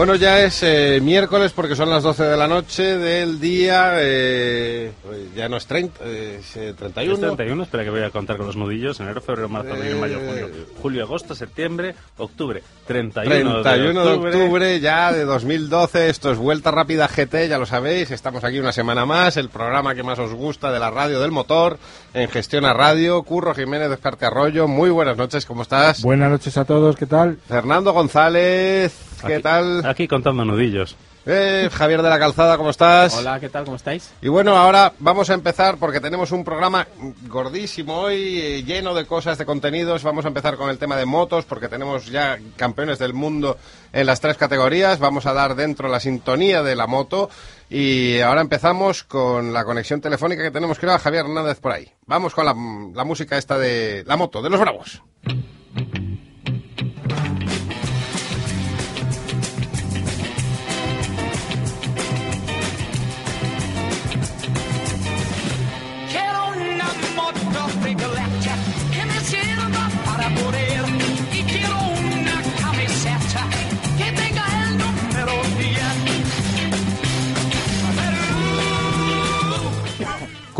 [0.00, 3.96] Bueno, ya es eh, miércoles porque son las 12 de la noche del día.
[3.98, 7.12] Eh, pues ya no es 30, es eh, 31.
[7.12, 8.98] Es 31, espera que voy a contar con los nudillos.
[8.98, 10.48] Enero, febrero, marzo, abril, mayo, junio,
[10.80, 12.62] julio, agosto, septiembre, octubre.
[12.86, 14.80] 31, 31 de octubre.
[14.80, 16.08] ya de 2012.
[16.08, 18.10] Esto es Vuelta Rápida GT, ya lo sabéis.
[18.10, 19.36] Estamos aquí una semana más.
[19.36, 21.78] El programa que más os gusta de la radio del motor
[22.14, 23.22] en Gestión a Radio.
[23.22, 24.66] Curro Jiménez de Escarte Arroyo.
[24.66, 26.00] Muy buenas noches, ¿cómo estás?
[26.00, 27.36] Buenas noches a todos, ¿qué tal?
[27.46, 29.86] Fernando González, ¿qué Aquí- tal?
[29.86, 30.96] Aquí contando nudillos.
[31.26, 33.14] Eh, Javier de la Calzada, ¿cómo estás?
[33.14, 33.64] Hola, ¿qué tal?
[33.64, 34.10] ¿Cómo estáis?
[34.22, 36.88] Y bueno, ahora vamos a empezar porque tenemos un programa
[37.28, 40.02] gordísimo hoy, eh, lleno de cosas, de contenidos.
[40.02, 43.58] Vamos a empezar con el tema de motos porque tenemos ya campeones del mundo
[43.92, 44.98] en las tres categorías.
[44.98, 47.28] Vamos a dar dentro la sintonía de la moto.
[47.68, 51.92] Y ahora empezamos con la conexión telefónica que tenemos, creo, a Javier Hernández por ahí.
[52.06, 52.54] Vamos con la,
[52.94, 55.02] la música esta de la moto, de los bravos.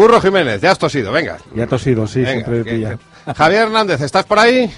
[0.00, 1.36] Curro Jiménez, ya has tosido, venga.
[1.54, 2.98] Ya tosido, sí, Venga, siempre que- pilla.
[3.36, 4.74] Javier Hernández, ¿estás por ahí?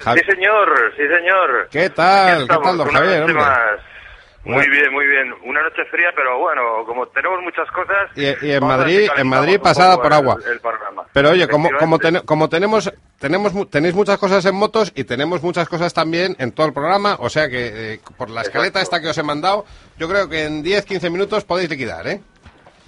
[0.00, 1.68] Javi- Sí, señor, sí, señor.
[1.70, 2.48] ¿Qué tal?
[2.48, 3.26] ¿Qué tal, don una Javier?
[3.26, 4.72] Muy Bueno.
[4.72, 5.32] bien, muy bien.
[5.44, 8.10] Una noche fría, pero bueno, como tenemos muchas cosas.
[8.16, 10.38] Y- y en Madrid- en Madrid pasada por el- agua.
[10.50, 11.04] el programa.
[11.12, 15.04] Pero oye, como, como, ten- como tenemos, tenemos mu- tenéis muchas cosas en motos y
[15.04, 18.80] tenemos muchas cosas también en todo el programa, o sea que eh, por la escaleta
[18.80, 18.96] Exacto.
[18.96, 19.64] esta que os he mandado,
[19.96, 22.20] yo creo que en 10-15 minutos podéis liquidar, ¿eh?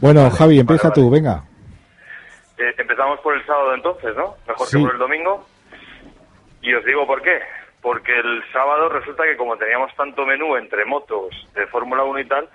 [0.03, 1.23] Bueno, Javi, empieza vale, tú, vale.
[1.23, 1.43] venga.
[2.59, 4.35] Eh, empezamos por el sábado entonces, ¿no?
[4.47, 4.77] Mejor Sí.
[4.77, 5.47] que por el domingo.
[6.61, 7.41] Y os digo por qué.
[7.81, 12.25] Porque el sábado resulta que como teníamos tanto menú entre motos de Fórmula 1 y
[12.27, 12.49] tal,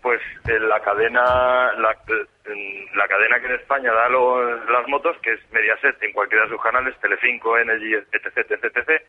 [0.00, 1.94] pues eh, la cadena la,
[2.94, 6.50] la cadena que en España da los- las motos, que es Mediaset en cualquiera de
[6.50, 9.02] sus canales, Telecinco, Energy, etc, etc, etc,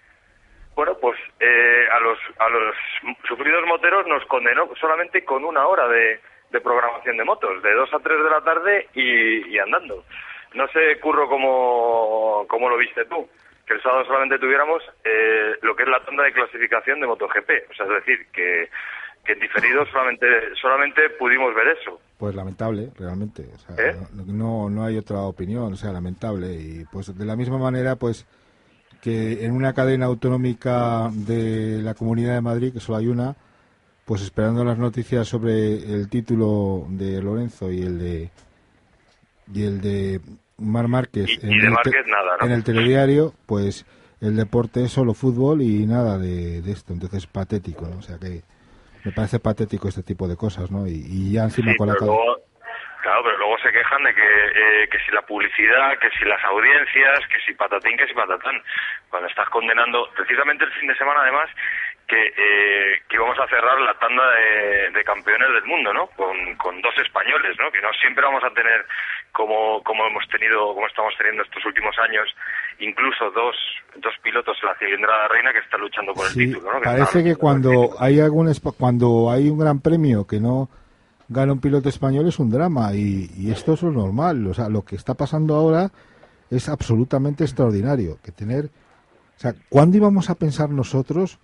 [0.75, 2.75] bueno, pues eh, a los a los
[3.27, 6.19] sufridos moteros nos condenó solamente con una hora de,
[6.51, 10.03] de programación de motos, de 2 a 3 de la tarde y, y andando.
[10.53, 13.27] No sé, Curro, cómo, cómo lo viste tú,
[13.65, 17.49] que el sábado solamente tuviéramos eh, lo que es la tanda de clasificación de MotoGP.
[17.69, 18.69] O sea, es decir, que,
[19.25, 20.27] que en diferido solamente,
[20.61, 21.99] solamente pudimos ver eso.
[22.17, 23.45] Pues lamentable, realmente.
[23.55, 23.95] O sea, ¿Eh?
[24.13, 26.51] no, no, no hay otra opinión, o sea, lamentable.
[26.53, 28.27] Y pues de la misma manera, pues
[29.01, 33.35] que en una cadena autonómica de la Comunidad de Madrid, que solo hay una,
[34.05, 38.29] pues esperando las noticias sobre el título de Lorenzo y el de
[39.53, 40.19] y el de
[40.57, 42.45] Mar Márquez Y- y en, de el Márquez nada, ¿no?
[42.45, 43.85] en el telediario, pues
[44.21, 46.93] el deporte es solo fútbol y nada de, de esto.
[46.93, 47.97] Entonces, patético, ¿no?
[47.97, 48.41] O sea que
[49.03, 50.85] me parece patético este tipo de cosas, ¿no?
[50.87, 52.37] Y, y ya encima Sí, con la luego,
[53.01, 56.37] claro, pero luego se quejan de que, eh, que si la publicidad, que si las
[56.45, 58.61] audiencias, que si patatín, que si patatán.
[59.09, 61.49] Cuando estás condenando, precisamente el fin de semana además,
[62.11, 66.07] que, eh, que íbamos a cerrar la tanda de, de campeones del mundo, ¿no?
[66.19, 67.71] Con, con dos españoles, ¿no?
[67.71, 68.83] Que no siempre vamos a tener,
[69.31, 72.27] como, como hemos tenido, como estamos teniendo estos últimos años,
[72.79, 73.55] incluso dos,
[73.95, 76.79] dos pilotos en la cilindrada reina que están luchando por el Sí, título, ¿no?
[76.81, 80.67] Que parece que cuando hay algún cuando hay un gran premio que no
[81.29, 84.45] gana un piloto español es un drama y, y esto es lo normal.
[84.47, 85.87] O sea, lo que está pasando ahora
[86.49, 88.19] es absolutamente extraordinario.
[88.21, 91.39] Que tener, o sea, ¿cuándo íbamos a pensar nosotros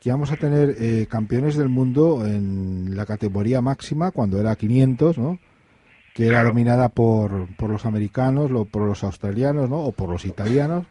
[0.00, 5.18] que íbamos a tener eh, campeones del mundo en la categoría máxima cuando era 500,
[5.18, 5.38] ¿no?
[6.14, 6.48] Que era Claro.
[6.48, 9.78] dominada por, por los americanos, lo- por los australianos, ¿no?
[9.78, 10.86] O por los italianos.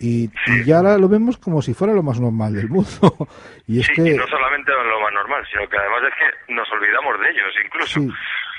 [0.00, 2.88] Y, y ya ahora lo vemos como si fuera lo más normal del mundo.
[3.66, 6.14] y es Sí, que y no solamente lo más normal, sino que además es
[6.46, 8.00] que nos olvidamos de ellos incluso.
[8.00, 8.08] Sí,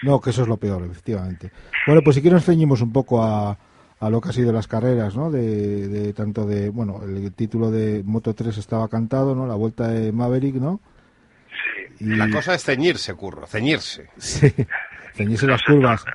[0.04, 1.52] no, que eso es lo peor, efectivamente.
[1.88, 3.58] Bueno, pues si quieres nos ceñimos un poco a,
[4.00, 5.30] a lo que ha sido las carreras, ¿no?
[5.30, 9.46] De, de tanto de, bueno, el título de Moto 3 estaba cantado, ¿no?
[9.46, 10.80] La vuelta de Maverick, ¿no?
[11.50, 12.06] Sí.
[12.06, 14.10] Y, La cosa es ceñirse, curro, ceñirse.
[14.18, 14.54] Sí,
[15.14, 16.06] ceñirse las curvas.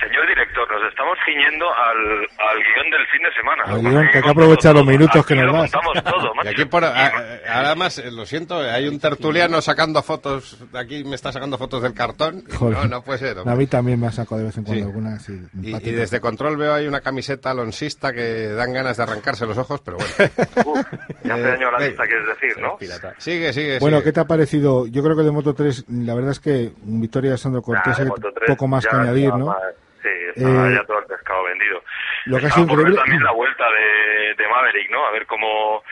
[0.00, 1.96] Señor director, nos estamos ciñendo al,
[2.38, 3.62] al guion del fin de semana.
[3.66, 5.70] Al guion, que hay que aprovechar los minutos que nos lo das.
[6.44, 7.12] Y aquí por, a- a-
[7.56, 11.82] ahora más, eh, lo siento, hay un tertuliano sacando fotos, aquí me está sacando fotos
[11.82, 12.44] del cartón.
[12.54, 12.76] Joder.
[12.78, 13.38] No, no puede ser.
[13.38, 13.52] hombre.
[13.52, 14.88] A mí también me ha sacado de vez en cuando Sí.
[14.88, 15.18] alguna.
[15.20, 19.46] sí, Y, y desde control veo ahí una camiseta alonsista que dan ganas de arrancarse
[19.46, 20.12] los ojos, pero bueno.
[20.66, 20.86] Uf,
[21.24, 22.76] y hace Eh, daño a la vista, quieres decir, ¿no?
[23.18, 24.04] Sigue, sigue, Bueno, sigue.
[24.08, 24.86] ¿qué te ha parecido?
[24.86, 27.96] Yo creo que de Moto 3, la verdad es que victoria de Sandro Cortés, Nah,
[27.96, 29.46] de hay Moto 3 poco más ya que añadir, ¿no?
[29.46, 29.56] más-
[30.04, 31.82] Sí, estaba Eh, ya todo el pescado vendido.
[32.26, 35.06] lo que ha sido increíble- también la vuelta de, de Maverick, ¿no?
[35.06, 35.82] A ver cómo,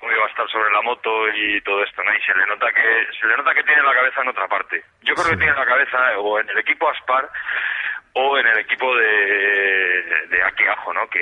[0.00, 2.10] cómo iba a estar sobre la moto y todo esto, ¿no?
[2.14, 4.82] Y se le nota que se le nota que tiene la cabeza en otra parte.
[5.02, 7.28] Yo creo que tiene la cabeza o en el equipo Aspar
[8.14, 11.06] o en el equipo de, de aquí abajo, ¿no?
[11.10, 11.20] Que,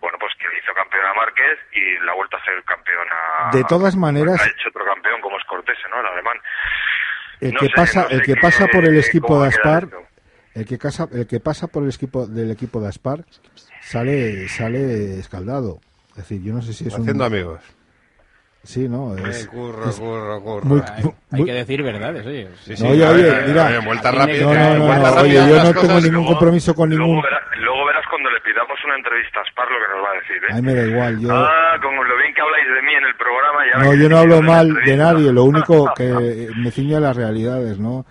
[0.00, 3.50] bueno, pues que hizo campeón a Márquez y la vuelta a ser campeón a...
[3.56, 6.00] De todas maneras- Ha hecho otro campeón como es Cortés, ¿no?
[6.00, 6.36] El alemán.
[7.40, 9.48] El No que sé, pasa, no sé el que qué- pasa por el equipo de
[9.48, 10.02] Aspar, esto.
[10.56, 13.24] El que casa, el que pasa por el equipo del equipo de Aspar
[13.82, 15.80] sale sale escaldado.
[16.10, 17.60] Es decir, yo no sé si es Haciendo un amigos.
[18.62, 20.64] sí, no, Eh, es curro, es curro, curro.
[20.66, 22.48] muy, Hay, muy- hay que decir verdades, oye.
[22.64, 23.66] Sí, No, sí, oye, a oye, ver, mira.
[23.66, 24.42] oye, vuelta rápida.
[24.44, 27.56] no, no, no, no, oye, yo no tengo ningún Luego- compromiso con ningún Luego, verá-
[27.60, 30.36] luego verás cuando le pidamos una entrevista a Aspar lo que nos va a decir,
[30.36, 30.52] ¿eh?
[30.52, 33.04] a mí me da igual, yo Ah, como lo bien que habláis de mí en
[33.04, 33.58] el programa.
[33.66, 37.00] y ahora no, yo no hablo mal de nadie, lo único que me ciño a
[37.00, 38.04] las realidades, ¿no?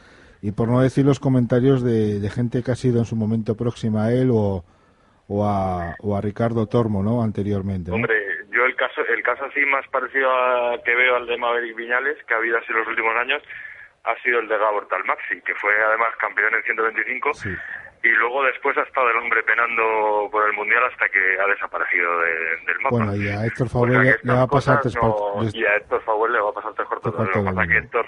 [0.46, 3.56] Y por no decir los comentarios de, de gente que ha sido en su momento
[3.58, 4.64] próxima a él o,
[5.28, 7.24] o, a, o a Ricardo Tormo, ¿no?
[7.24, 7.90] Anteriormente.
[7.90, 7.96] ¿no?
[7.96, 8.14] Hombre,
[8.52, 12.18] yo el caso, el caso así más parecido a que veo al de Maverick Viñales,
[12.28, 13.42] que ha habido así los últimos años,
[14.04, 17.50] ha sido el de Gabor Talmaxi, que fue además campeón en 125 Sí.
[18.04, 22.20] y luego después ha estado el hombre penando por el mundial hasta que ha desaparecido
[22.22, 22.90] de- del mapa.
[22.98, 25.42] Bueno, y a Héctor O sea le, va a pasar tres no-.
[25.52, 28.06] Y a Héctor Faubel le va a pasar tres Lo que pasa que Héctor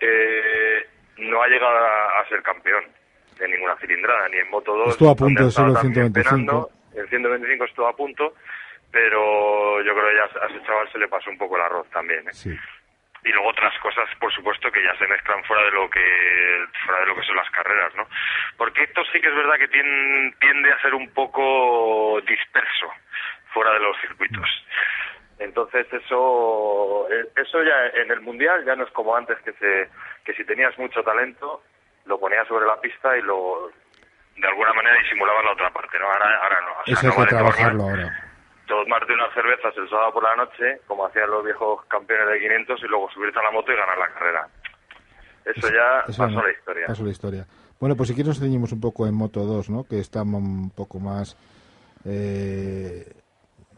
[0.00, 0.86] eh,
[1.18, 2.84] no ha llegado a, a ser campeón
[3.38, 4.88] de ninguna cilindrada, ni en Moto 2.
[4.90, 6.30] Estuvo a punto de ser el también 125.
[6.30, 6.70] penando.
[6.94, 8.34] En 125 estuvo a punto,
[8.92, 11.88] pero yo creo que ya a ese chaval se le pasó un poco el arroz
[11.90, 12.20] también.
[12.28, 12.32] ¿eh?
[12.32, 12.50] Sí.
[13.24, 16.00] y luego otras cosas por supuesto que ya se mezclan fuera de lo que
[16.84, 18.06] fuera de lo que son las carreras no
[18.58, 22.92] porque esto sí que es verdad que tien- tiende a ser un poco disperso
[23.54, 24.46] fuera de los circuitos
[25.38, 29.88] entonces eso eh, eso ya en el mundial ya no es como antes que se
[30.24, 31.62] que si tenías mucho talento
[32.06, 33.70] lo ponías sobre la pista y lo
[34.36, 37.10] de alguna manera disimulabas la otra parte no ahora ahora no O sea, Eso hay
[37.12, 38.30] que tomar- trabajarlo ahora.
[38.66, 42.80] tomarte unas cervezas el sábado por la noche, como hacían los viejos campeones de 500,
[42.82, 44.48] y luego subirte a la moto y ganar la carrera.
[45.44, 46.86] Eso ya Eso pasó no, la historia.
[46.86, 47.46] pasó la historia.
[47.78, 49.84] Bueno, pues si quieres nos ceñimos un poco en Moto 2, ¿no?
[49.84, 51.36] Que está un poco más,
[52.06, 53.04] eh,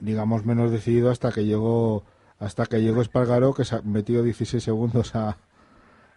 [0.00, 2.04] digamos, menos decidido hasta que llegó
[2.38, 5.38] hasta que llegó Espargaró, que se ha metido 16 segundos a,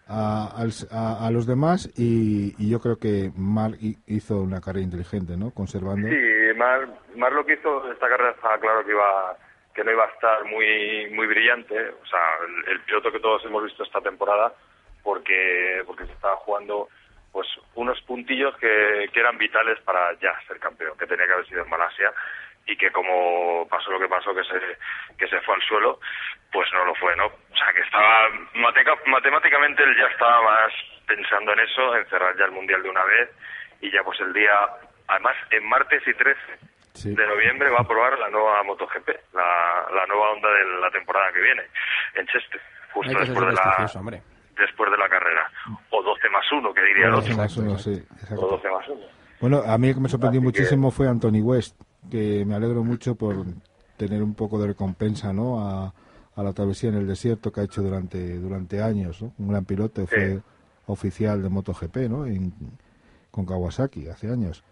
[0.06, 0.52] a,
[1.26, 5.50] a- los demás y, yo creo que Mar hi- hizo una carrera inteligente, ¿no?
[5.52, 6.08] Conservando.
[6.08, 6.14] Sí,
[6.58, 9.36] Mar, Mar lo que hizo esta carrera estaba claro que iba
[9.74, 12.20] que no iba a estar muy muy brillante, o sea,
[12.66, 14.52] el, el piloto que todos hemos visto esta temporada,
[15.02, 16.88] porque porque se estaba jugando
[17.32, 21.46] pues unos puntillos que, que eran vitales para ya ser campeón, que tenía que haber
[21.46, 22.12] sido en Malasia
[22.70, 24.60] y que como pasó lo que pasó que se
[25.18, 25.98] que se fue al suelo,
[26.52, 27.26] pues no lo fue, ¿no?
[27.26, 30.72] O sea, que estaba mateca- matemáticamente él ya estaba más
[31.06, 33.30] pensando en eso, en cerrar ya el mundial de una vez
[33.80, 34.52] y ya pues el día
[35.08, 36.40] además en martes y 13
[36.92, 37.14] Sí.
[37.14, 41.32] de noviembre va a probar la nueva MotoGP, la, la nueva onda de la temporada
[41.32, 41.62] que viene,
[42.14, 42.58] en Cheste,
[42.92, 44.22] justo ser después de la hombre.
[44.56, 45.50] después de la carrera.
[45.90, 47.34] O 12 más 1, que diría el otro.
[47.36, 48.46] más uno, sí, O exacto.
[48.48, 49.00] 12 más 1.
[49.40, 52.54] Bueno, a mí el que me sorprendió Así que- muchísimo fue Anthony West, que me
[52.54, 53.36] alegro mucho por
[53.96, 55.60] tener un poco de recompensa, ¿no?
[55.60, 55.92] A,
[56.36, 59.32] a la travesía en el desierto que ha hecho durante durante años, ¿no?
[59.38, 60.38] Un gran piloto, fue
[60.86, 62.26] oficial de MotoGP, ¿no?
[62.26, 62.52] En-
[63.30, 64.64] con Kawasaki hace años.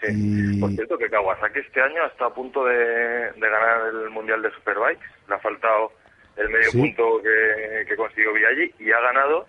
[0.00, 0.08] Sí.
[0.56, 4.40] Y- Por cierto, que Kawasaki este año está a punto de, de ganar el Mundial
[4.42, 5.04] de Superbikes.
[5.28, 5.92] Le ha faltado
[6.36, 6.78] el medio Sí.
[6.80, 9.46] punto que, que consiguió Villaggi y ha ganado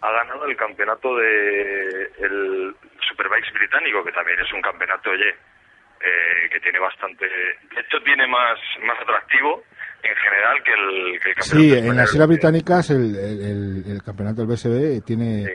[0.00, 2.76] ha ganado el campeonato de el
[3.08, 5.34] Superbikes británico, que también es un campeonato, oye,
[6.04, 7.24] eh, que tiene bastante...
[7.26, 9.62] De hecho, tiene más, más atractivo
[10.02, 14.44] en general que el, que el campeonato Sí, en las Islas Británicas el, el, campeonato
[14.44, 15.44] del BSB tiene...
[15.44, 15.52] Sí.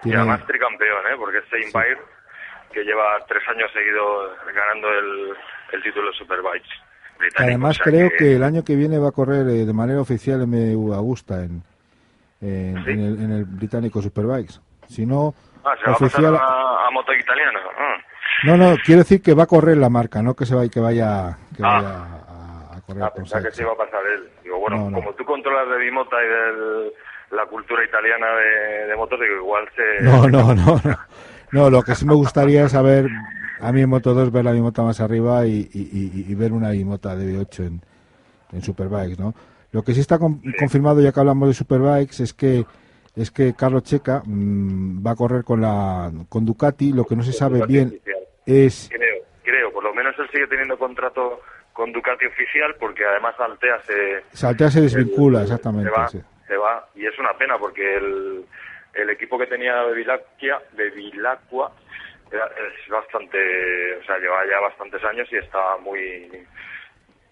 [0.00, 1.16] Y tiene además tricampeón, ¿eh?
[1.18, 1.98] Porque es Saint Baird,
[2.72, 5.34] que lleva tres años seguidos ganando el,
[5.72, 6.68] el título de Superbikes
[7.18, 7.42] británico.
[7.50, 8.36] Además O sea creo que...
[8.36, 11.62] el año que viene va a correr eh, de manera oficial MV Augusta en,
[12.40, 12.90] en, ¿Sí?
[12.92, 14.54] en el, en el británico Superbikes.
[14.88, 16.26] Si no, Ah, se va oficial...
[16.26, 17.60] a pasar a, a moto italiana.
[17.78, 17.96] Ah.
[18.44, 20.80] No, no, quiero decir que va a correr la marca, no que se vaya, que
[20.80, 21.74] vaya, que Ah.
[21.82, 21.94] vaya
[22.72, 24.28] a, a correr Ah, pensaba que se iba a pasar él.
[24.42, 24.96] Digo, bueno, No, no.
[24.98, 26.92] como tú controlas de Bimota y de
[27.36, 30.04] la cultura italiana de, de motos, digo, igual se...
[30.04, 30.98] No, no, no, no.
[31.52, 33.08] No, lo que sí me gustaría es saber
[33.60, 36.52] A mí en Moto 2 ver la bimota más arriba y, y- y- y ver
[36.52, 37.82] una bimota de V8 en,
[38.52, 39.34] en Superbikes, ¿no?
[39.72, 42.64] Lo que sí está con- confirmado, ya que hablamos de Superbikes, es que
[43.16, 46.92] es que Carlos Checa mm, va a correr con la con Ducati.
[46.94, 48.16] Lo que no se sabe Ducati bien oficial.
[48.50, 51.40] Es Creo, creo, por lo menos él sigue teniendo contrato
[51.72, 55.90] con Ducati oficial porque además Altea se, Saltea se desvincula, el- exactamente.
[55.90, 56.20] Se va, sí.
[56.48, 58.44] se va, y es una pena porque el,
[58.94, 61.72] el equipo que tenía Bevilacqua, Bevilacqua
[62.30, 63.38] era, es bastante,
[63.96, 66.30] o sea, lleva ya bastantes años y estaba muy,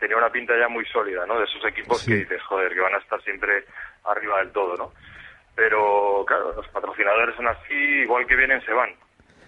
[0.01, 1.39] tenía una pinta ya muy sólida, ¿no?
[1.39, 2.11] De esos equipos Sí.
[2.13, 3.65] que dices, joder, que van a estar siempre
[4.05, 4.93] arriba del todo, ¿no?
[5.55, 8.91] Pero, claro, los patrocinadores son así, igual que vienen, se van.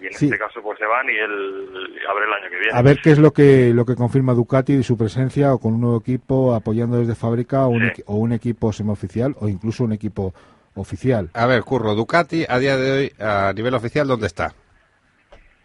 [0.00, 0.24] Y en Sí.
[0.26, 2.72] este caso, pues se van y él abre el año que viene.
[2.78, 5.74] A ver qué es lo que lo que confirma Ducati de su presencia o con
[5.74, 7.86] un nuevo equipo apoyando desde fábrica o un, Sí.
[7.88, 10.32] equi- o un equipo semioficial o incluso un equipo
[10.74, 11.28] oficial.
[11.34, 14.54] A ver, Curro, Ducati a día de hoy, a nivel oficial, ¿dónde está?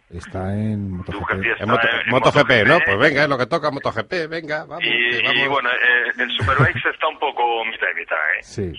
[0.08, 1.18] Está en MotoGP.
[1.18, 2.78] Ducati está En, Moto- en MotoGP, ¿no?
[2.84, 4.84] Pues venga, es lo que toca MotoGP, venga, vamos.
[4.84, 5.42] Y, que vamos.
[5.44, 8.42] y, bueno, eh, en Superbikes está un poco mitad y mitad, ¿eh?
[8.42, 8.72] Sí.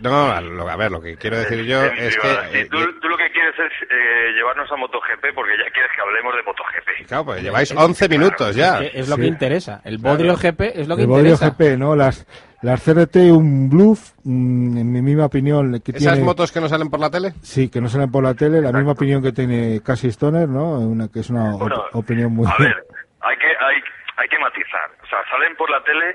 [0.00, 2.42] No, a, lo- a ver, lo que quiero decir yo es privada.
[2.48, 2.52] que...
[2.52, 5.90] Sí, eh, tú, tú lo que quieres es eh, llevarnos a MotoGP porque ya quieres
[5.94, 7.06] que hablemos de MotoGP.
[7.08, 8.78] Claro, pues lleváis 11 minutos ya.
[8.80, 9.22] Que es lo Sí.
[9.22, 9.80] que interesa.
[9.84, 11.50] El Bodrio GP es lo que El Bodrio interesa.
[11.56, 11.96] GP, ¿no?
[11.96, 12.26] Las,
[12.62, 16.24] las CRT, un bluff, mm, en mi misma opinión, que ¿Esas tiene...
[16.24, 17.32] motos que no salen por la tele?
[17.42, 20.78] Sí, que no salen por la tele, la misma opinión que tiene Cassie Stoner, ¿no?
[20.78, 22.46] Una, que es una op- opinión muy...
[22.46, 22.76] A ver,
[23.20, 23.76] hay que, hay,
[24.16, 24.90] hay que matizar.
[25.02, 26.10] O sea, salen por la tele,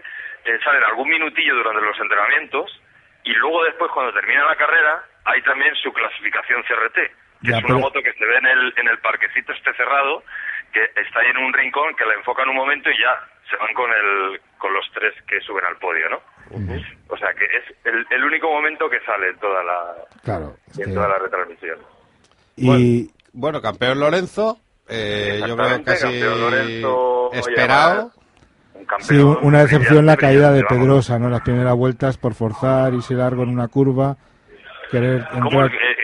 [0.45, 2.81] eh, salen algún minutillo durante los entrenamientos
[3.25, 7.63] y luego después, cuando termina la carrera, hay también su clasificación CRT, que Ya, es
[7.63, 10.23] pero- una moto que se ve en el, en el parquecito este cerrado,
[10.71, 13.13] que está ahí en un rincón, que la enfocan un momento y ya
[13.49, 16.21] se van con, el, con los tres que suben al podio, ¿no?
[17.09, 20.55] O sea, que es el, el único momento que sale en toda la, Claro.
[20.77, 21.79] en que- toda la retransmisión.
[22.57, 28.11] Y Bueno, campeón Lorenzo, eh, yo creo Exactamente, casi campeón Lorenzo esperado.
[28.75, 30.63] Un campeón sí, un- una decepción la caída de.
[30.63, 31.29] Pedrosa, ¿no?
[31.29, 34.15] Las primeras vueltas por forzar, irse largo en una curva,
[34.91, 35.71] querer ¿Cómo, entrar...
[35.71, 35.95] eh,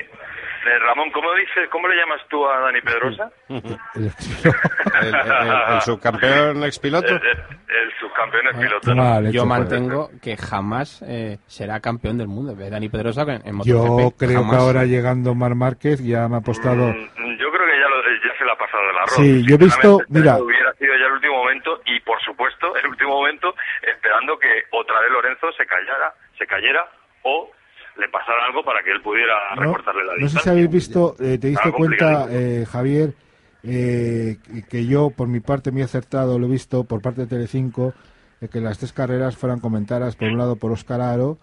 [0.66, 3.32] eh, Ramón, ¿cómo, dice, ¿cómo le llamas tú a Dani Pedrosa?
[3.50, 7.08] el- El, el- el subcampeón expiloto.
[7.08, 8.90] El, el- el subcampeón es piloto.
[8.92, 9.32] Qué ¿no?
[9.32, 12.56] Yo mantengo que jamás eh, será campeón del mundo.
[12.56, 14.52] Dani Pedrosa en, en Yo creo jamás.
[14.58, 16.88] que ahora llegando Mar Márquez ya me ha apostado...
[16.88, 18.02] Mm, Yo creo que ya, lo-
[18.72, 19.16] ya se le ha pasado el arroz.
[19.16, 20.38] Sí, yo he visto- mira.
[20.42, 25.00] Hubiera sido ya el último momento y, por supuesto, el último momento esperando que otra
[25.02, 26.86] vez Lorenzo se callara, se cayera
[27.24, 27.52] o
[27.98, 30.52] le pasara algo para que él pudiera No, recortarle la no sé si distancia.
[30.54, 33.14] habéis visto, eh, te diste cuenta, eh, Javier,
[33.64, 34.38] eh,
[34.70, 37.94] que- yo por mi parte muy acertado lo he visto por parte de Telecinco,
[38.42, 41.38] eh, que las tres carreras fueran comentadas por un lado por Óscar Aro,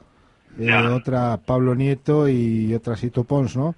[0.59, 3.75] eh, otra Pablo Nieto y otra Sito Pons, ¿no?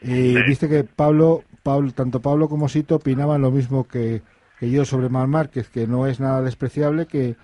[0.00, 0.42] Y Sí.
[0.46, 4.22] viste que Pablo, Pablo, tanto Pablo como Sito opinaban lo mismo que,
[4.58, 7.36] que yo sobre Mar Márquez, que no es nada despreciable que,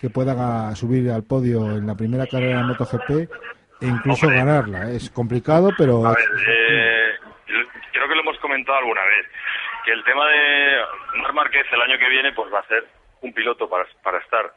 [0.00, 3.10] que pueda subir al podio en la primera carrera de MotoGP
[3.80, 4.38] e incluso Hombre.
[4.44, 4.90] ganarla.
[4.90, 6.06] Es complicado, pero...
[6.06, 7.10] A ver, eh,
[7.92, 9.26] creo que lo hemos comentado alguna vez,
[9.84, 10.80] que el tema de
[11.22, 12.86] Mar Márquez el año que viene pues va a ser
[13.22, 14.52] un piloto para, para estar,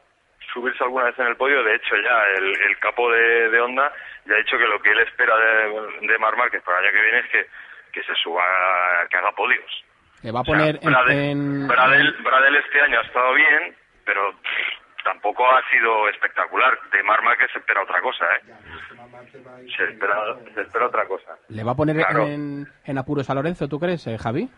[0.52, 1.62] subirse alguna vez en el podio.
[1.62, 3.92] De hecho, ya el, el capo de, de Honda
[4.26, 6.94] ya ha dicho que lo que él espera de, de Mar Márquez para el año
[6.94, 7.46] que viene es que,
[8.00, 8.42] que se suba,
[9.10, 9.84] que haga podios.
[10.22, 13.34] Le va a O sea, poner en- Bradel, en, Bradel- Bradel este año ha estado
[13.34, 13.74] bien,
[14.04, 16.78] pero pff, tampoco ha sido espectacular.
[16.92, 19.68] De Mar Márquez se espera otra cosa, ¿eh?
[19.76, 20.16] Se espera,
[20.54, 21.36] se espera otra cosa.
[21.48, 22.26] ¿Le va a poner Claro.
[22.26, 24.48] en, en apuros a Lorenzo, tú crees, eh, Javi?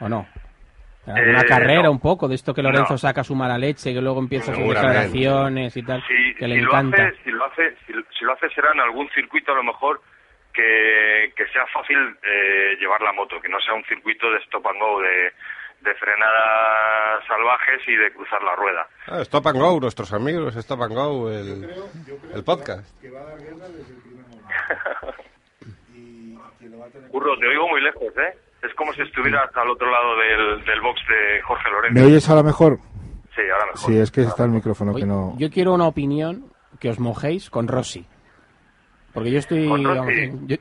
[0.00, 0.26] ¿O no?
[1.08, 1.92] Eh, carrera no.
[1.92, 2.98] un poco, de esto que Lorenzo No.
[2.98, 6.60] saca su mala leche, que luego empieza sus declaraciones y tal, si, que le si
[6.62, 6.96] encanta.
[7.02, 9.62] Lo hace, si, lo hace, si, si lo hace será en algún circuito a lo
[9.62, 10.00] mejor
[10.56, 14.66] que, que sea fácil eh, llevar la moto, que no sea un circuito de stop
[14.66, 15.32] and go, de,
[15.82, 18.86] de frenadas salvajes y de cruzar la rueda.
[19.06, 21.70] Ah, Stop and Go, nuestros amigos, Stop and Go, el,
[22.34, 22.88] el podcast.
[27.10, 28.38] Curro, te oigo muy lejos, ¿eh?
[28.62, 31.94] Es como si estuvieras al otro lado del, del box de Jorge Lorenzo.
[32.00, 32.78] ¿Me oyes ahora mejor?
[33.34, 33.78] Sí, ahora mejor.
[33.78, 35.34] Sí, es que está el micrófono Oye, que no...
[35.38, 38.06] Yo quiero una opinión que os mojéis con Rossi.
[39.16, 39.66] Porque yo estoy.
[39.66, 40.06] Vamos,
[40.46, 40.56] yo-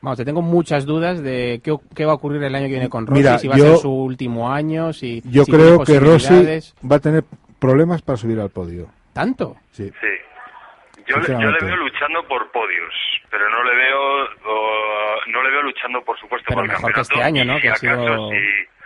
[0.00, 2.88] vamos, te tengo muchas dudas de qué, qué va a ocurrir el año que viene
[2.88, 5.20] con Rossi, Mira, si va a ser su último año, si.
[5.26, 7.22] Yo si tiene creo que Rossi va a tener
[7.58, 8.88] problemas para subir al podio.
[9.12, 9.56] ¿Tanto?
[9.72, 9.90] Sí.
[10.00, 11.02] Sí.
[11.06, 12.94] Yo, le- yo le veo luchando por podios,
[13.30, 16.92] pero no le veo o, no le veo luchando, por supuesto, Pero por el mejor
[16.94, 17.58] que este año, ¿no?
[17.60, 18.36] Que ha sido sí,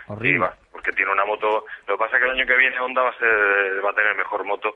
[0.07, 0.33] horrible.
[0.33, 1.65] sí, va, porque tiene una moto.
[1.87, 3.29] Lo que pasa es que el año que viene Honda va a, ser,
[3.85, 4.75] va a tener mejor moto,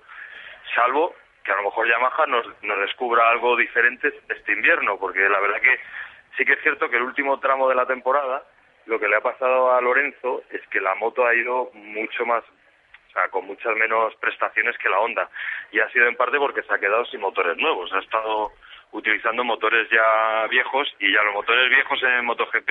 [0.75, 1.13] salvo
[1.47, 5.61] que a lo mejor Yamaha nos, nos descubra algo diferente este invierno, porque la verdad
[5.61, 5.79] que
[6.35, 8.43] sí que es cierto que el último tramo de la temporada
[8.85, 12.43] lo que le ha pasado a Lorenzo es que la moto ha ido mucho más,
[12.43, 15.29] o sea, con muchas menos prestaciones que la Honda.
[15.71, 17.91] Y ha sido en parte porque se ha quedado sin motores nuevos.
[17.93, 18.51] Ha estado
[18.91, 22.69] utilizando motores ya viejos y ya los motores viejos en MotoGP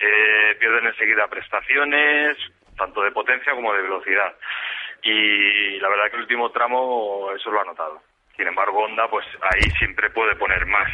[0.00, 2.36] eh, pierden enseguida prestaciones,
[2.76, 4.34] tanto de potencia como de velocidad.
[5.02, 8.02] Y la verdad que el último tramo eso lo ha notado.
[8.36, 10.88] Sin embargo, Honda, pues ahí siempre puede poner más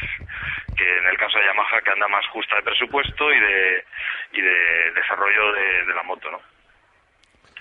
[0.75, 3.85] que en el caso de Yamaha, que anda más justa de presupuesto y de,
[4.33, 6.41] y de desarrollo de, la moto, ¿no?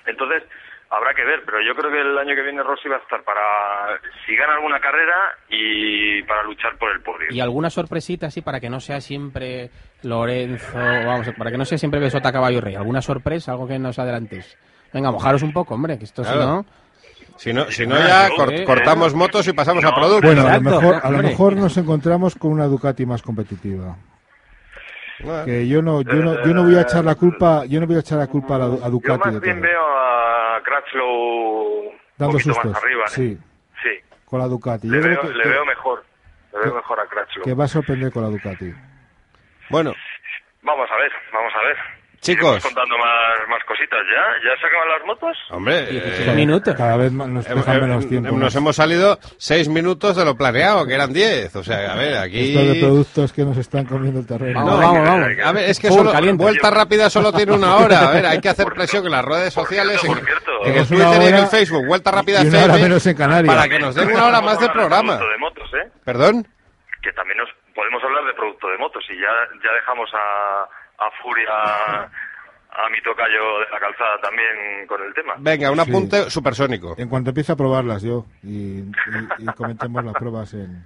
[0.05, 0.43] Entonces,
[0.89, 3.23] habrá que ver, pero yo creo que el año que viene Rossi va a estar
[3.23, 7.27] para, si gana alguna carrera y para luchar por el podio.
[7.29, 9.69] Y alguna sorpresita así para que no sea siempre
[10.03, 12.75] Lorenzo, vamos, para que no sea siempre Besota Caballo Rey.
[12.75, 14.57] ¿Alguna sorpresa, algo que nos adelantes?
[14.93, 16.45] Venga, mojaros un poco, hombre, que esto si Claro.
[16.45, 16.65] no...
[17.37, 20.35] Si no, si no ya cor- cortamos motos y pasamos a productos.
[20.35, 23.97] Bueno, a lo, mejor, a lo mejor nos encontramos con una Ducati más competitiva.
[25.45, 27.95] Que yo no, yo no, yo no voy a echar la culpa, yo no voy
[27.95, 29.67] a echar la culpa a, la- a Yo Ducati de más bien todo.
[29.69, 32.65] veo a Crutchlow un Dando sustos.
[32.65, 33.03] más arriba.
[33.05, 33.09] ¿eh?
[33.09, 33.37] Sí,
[33.81, 33.89] Sí,
[34.25, 34.87] con la Ducati.
[34.87, 36.03] le Yo creo veo, que, le que- veo mejor.
[36.53, 37.43] Le veo que- mejor a Crutchlow.
[37.45, 38.73] que va a sorprender con la Ducati.
[39.69, 39.93] Bueno,
[40.61, 41.77] Vamos a ver, vamos a ver.
[42.23, 42.63] Chicos.
[42.63, 44.49] Contando más, más cositas ya.
[44.49, 45.37] ¿Ya se acaban las motos?
[45.51, 46.73] hombre, 17 eh, minutos.
[46.75, 48.31] Cada vez más nos dejan eh, menos tiempo.
[48.31, 48.55] nos más.
[48.55, 51.53] hemos salido seis minutos de lo planeado, que eran diez.
[51.55, 52.55] O sea, a ver, aquí...
[52.55, 54.65] Esto de productos que nos están comiendo el terreno.
[54.65, 55.45] Vamos, No, vamos, hay que- vamos.
[55.45, 56.43] A ver, es que solo caliente.
[56.43, 58.07] vuelta rápida solo tiene una hora.
[58.07, 60.27] A ver, hay que hacer Por presión en las redes por sociales, cierto, en, por
[60.27, 60.65] cierto.
[60.65, 61.85] en el Twitter y en el Facebook.
[61.85, 63.53] Vuelta rápida y una hora menos en Canarias.
[63.53, 65.17] Para que nos den una hora más de programa.
[65.17, 65.91] de motos, ¿eh?
[66.05, 66.47] ¿Perdón?
[67.01, 69.27] Que también nos podemos hablar de producto de motos y ya,
[69.61, 70.63] ya dejamos a,
[71.07, 72.03] a Furia,
[72.75, 75.33] a mi tocayo de la calzada también con el tema.
[75.37, 75.89] Venga, un Sí.
[75.89, 76.95] apunte supersónico.
[76.97, 78.91] En cuanto empiece a probarlas yo y, y-
[79.39, 80.85] y comentemos las pruebas en,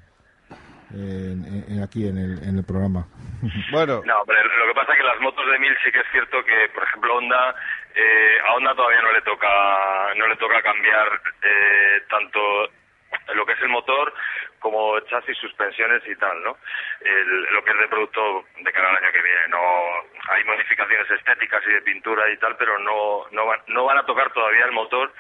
[0.93, 3.05] en- en- en- aquí en el, en el programa.
[3.71, 6.05] Bueno, No, pero lo que pasa es que las motos de 1000 sí que es
[6.11, 7.55] cierto que, por ejemplo, Honda,
[7.95, 9.47] eh, a Honda todavía no le toca,
[10.17, 11.07] no le toca cambiar
[11.43, 12.39] eh, tanto
[13.33, 14.13] lo que es el motor
[14.59, 16.57] como chasis, suspensiones y tal, ¿no?
[17.01, 19.47] El- lo que es de producto de cara al año que viene.
[19.49, 19.59] No,
[20.29, 24.05] hay modificaciones estéticas y de pintura y tal, pero no, no, van, no van a
[24.05, 25.13] tocar todavía el motor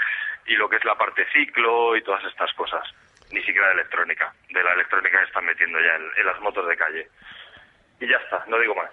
[0.45, 2.83] y lo que es la parte ciclo y todas estas cosas.
[3.31, 6.67] Ni siquiera de electrónica, de la electrónica que están metiendo ya en- en las motos
[6.67, 7.07] de calle.
[7.99, 8.89] Y ya está, no digo más.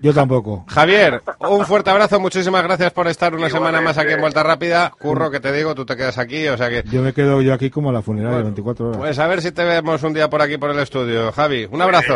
[0.00, 0.64] Yo tampoco.
[0.68, 3.66] Javier, un fuerte abrazo, muchísimas gracias por estar una Igualmente.
[3.76, 4.92] semana más aquí en Vuelta Rápida.
[4.98, 6.82] Curro, que te digo, tú te quedas aquí, o sea que...
[6.90, 8.98] Yo me quedo yo aquí como la funeraria, 24 horas.
[8.98, 11.30] Pues a ver si te vemos un día por aquí por el estudio.
[11.32, 12.14] Javi, un abrazo.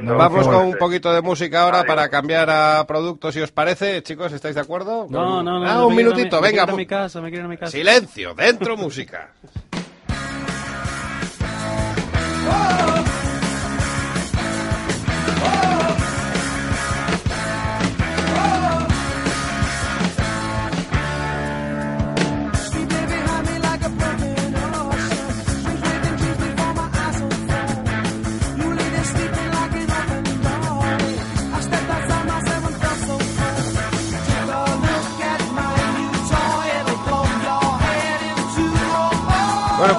[0.00, 0.16] bien.
[0.16, 1.94] Vamos con un poquito de música ahora Adiós.
[1.94, 4.02] para cambiar a productos, si os parece.
[4.02, 5.06] Chicos, ¿estáis de acuerdo?
[5.08, 5.66] No, no, no.
[5.66, 6.64] Ah, me un a minutito, me venga.
[6.64, 7.72] a mi casa, me a mi casa.
[7.72, 9.30] Silencio, dentro música.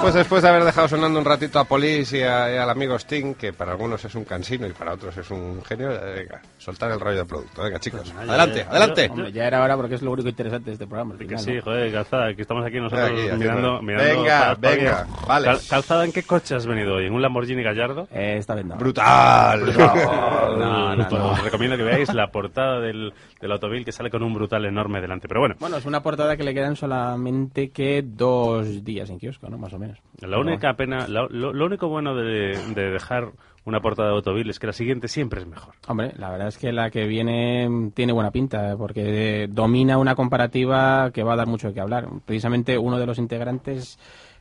[0.00, 2.96] Pues después de haber dejado sonando un ratito a Police y, a- y al amigo
[2.98, 6.40] Sting, que para algunos es un cansino y para otros es un genio, eh, venga,
[6.58, 7.62] soltar el rollo de producto.
[7.62, 9.08] Venga, chicos, Pues adelante, adelante.
[9.10, 11.16] Hombre, ya era hora porque es lo único interesante de este programa.
[11.18, 11.62] Que final, sí, ¿no?
[11.62, 14.04] joder, calzada, que estamos aquí nosotros Aquí, mirando, mirando.
[14.22, 15.46] Venga, venga, vale.
[15.46, 17.06] Cal- calzada, ¿en qué coche has venido hoy?
[17.06, 18.08] ¿En un Lamborghini Gallardo?
[18.12, 18.76] Eh, está bien, no.
[18.76, 19.74] Brutal.
[19.76, 21.30] No, no, no.
[21.32, 25.00] Os recomiendo que veáis la portada del, del automóvil que sale con un brutal enorme
[25.00, 25.26] delante.
[25.28, 29.48] Pero bueno, Bueno, es una portada que le quedan solamente que dos días en kiosco,
[29.48, 29.58] ¿no?
[29.58, 29.98] Más o menos.
[30.20, 33.32] la única pena, la- lo, lo único bueno de, de dejar
[33.64, 35.74] una portada de automóvil es que la siguiente siempre es mejor.
[35.86, 40.14] Hombre, la verdad es que la que viene mm, tiene buena pinta, porque domina una
[40.14, 42.08] comparativa que va a dar mucho de qué hablar.
[42.24, 43.98] Precisamente uno de los integrantes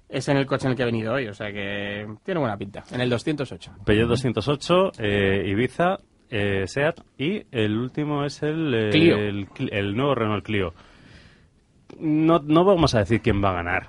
[0.07, 2.57] es en el coche en el que he venido hoy, o sea que tiene buena
[2.57, 2.83] pinta.
[2.91, 3.71] En el 208.
[3.85, 9.17] Peugeot 208, eh, Ibiza, eh, Seat y el último es el, eh, Clio.
[9.17, 10.73] el, nuevo Renault Clio.
[11.99, 13.87] No, no vamos a decir quién va a ganar.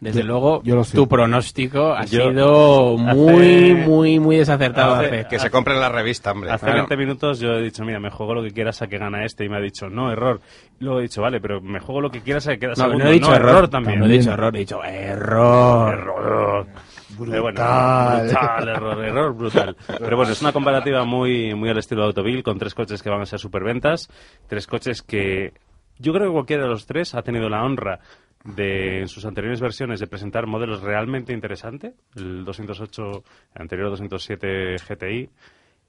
[0.00, 4.96] Desde Yo- luego, yo tu pronóstico ha Yo- sido muy, Hace- muy, muy desacertado.
[4.96, 6.50] hace- Hace- Que se compren la revista, hombre.
[6.50, 6.80] Hace Claro.
[6.80, 9.44] 20 minutos yo he dicho, mira, me juego lo que quieras a que gana este.
[9.46, 10.40] Y me ha dicho, no, error.
[10.78, 12.76] Y luego he dicho, vale, pero me juego lo que quieras a que queda No,
[12.76, 13.04] segundo.
[13.04, 13.98] no he dicho error, también.
[14.00, 15.94] No he dicho error, he dicho error.
[15.94, 16.66] Error.
[17.16, 19.76] Brutal, error, error brutal.
[19.86, 23.10] Pero bueno, es una comparativa muy, muy al estilo de Autovil, con tres coches que
[23.10, 24.08] van a ser superventas,
[24.48, 25.52] tres coches que
[25.98, 28.00] yo creo que cualquiera de los tres ha tenido la honra
[28.44, 31.94] de, en sus anteriores versiones, de presentar modelos realmente interesantes.
[32.16, 33.02] El 208,
[33.54, 35.30] el anterior 207 GTI,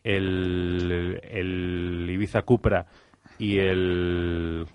[0.04, 2.86] el, el Ibiza Cupra
[3.38, 4.66] y el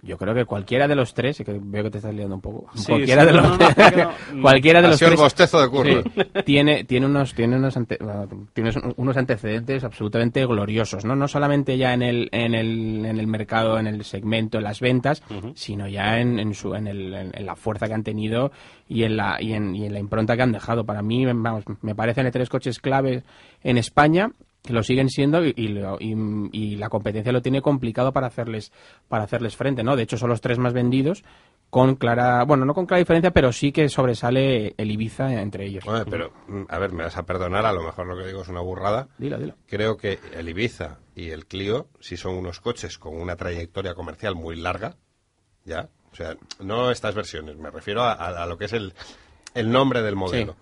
[0.00, 2.40] Yo creo que cualquiera de los tres, y que veo que te estás liando un
[2.40, 3.66] poco, Sí, cualquiera, sí, de no, los, no,
[4.36, 6.02] no, cualquiera de Ha los sido el tres bostezo de curro.
[6.02, 11.16] Sí, tiene, tiene, unos, tiene, unos ante- bueno, tiene unos antecedentes absolutamente gloriosos, ¿no?
[11.16, 14.78] No solamente ya en el, en el, en el mercado, en el segmento, en las
[14.78, 15.20] ventas,
[15.54, 18.52] sino ya en, en, su, en, el, en, en la fuerza que han tenido
[18.88, 20.84] y en, la, y, en, y en la impronta que han dejado.
[20.86, 23.24] Para mí, vamos, me parecen tres coches claves
[23.64, 24.30] en España
[24.62, 26.14] que lo siguen siendo y, y lo- y-
[26.52, 28.72] y la competencia lo tiene complicado para hacerles
[29.08, 31.22] para hacerles frente no de hecho son los tres más vendidos
[31.70, 35.84] con clara bueno no con clara diferencia pero sí que sobresale el Ibiza entre ellos.
[36.10, 38.48] Pero, mm, a ver, me vas a perdonar, a lo mejor lo que digo es
[38.48, 39.08] una burrada.
[39.18, 39.54] dilo dilo.
[39.66, 44.34] Creo que el Ibiza y el Clio, si son unos coches con una trayectoria comercial
[44.34, 44.96] muy larga,
[45.64, 48.94] ya, o sea, no estas versiones, me refiero a, a- a lo que es el,
[49.54, 50.56] el nombre del modelo.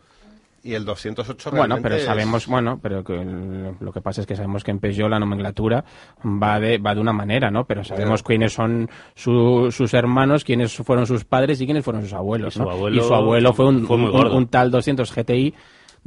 [0.67, 4.27] Y el 208 bueno pero es- sabemos bueno pero que el- lo que pasa es
[4.27, 5.85] que sabemos que en Peugeot la nomenclatura
[6.25, 8.27] va de va de una manera no pero sabemos Ya.
[8.27, 12.59] quiénes son su- sus hermanos quiénes fueron sus padres y quiénes fueron sus abuelos Y
[12.59, 12.71] su ¿no?
[12.71, 14.37] abuelo y su abuelo fue un, fue muy un- gordo.
[14.37, 15.55] un tal 200 GTI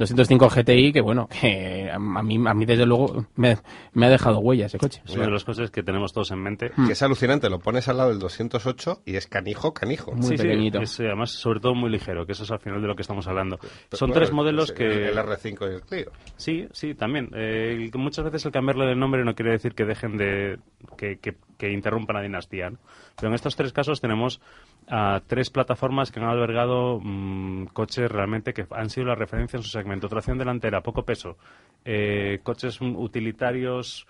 [0.00, 3.56] 205 GTI que bueno que a mí a mí desde luego me,
[3.92, 6.42] me ha dejado huella ese coche es uno de los coches que tenemos todos en
[6.42, 6.72] mente.
[6.86, 10.12] que es alucinante, lo pones al lado del 208 y es canijo, canijo.
[10.12, 10.80] Muy sí, sí, pequeñito.
[10.80, 13.02] es, eh, además, sobre todo muy ligero, que eso es al final de lo que
[13.02, 13.58] estamos hablando.
[13.92, 15.08] Son Bueno, tres modelos que...
[15.08, 16.10] El R5 y el Clio.
[16.36, 17.28] Sí, sí, también.
[17.34, 20.58] Eh, muchas veces el cambiarle de nombre no quiere decir que dejen de...
[20.96, 22.78] que, que- que interrumpan la dinastía, ¿no?
[23.16, 24.40] Pero en estos tres casos tenemos
[24.88, 29.62] a tres plataformas que han albergado mm, coches realmente que han sido la referencia en
[29.62, 30.08] su segmento.
[30.08, 31.36] Tracción delantera, poco peso.
[31.84, 34.06] Eh, coches utilitarios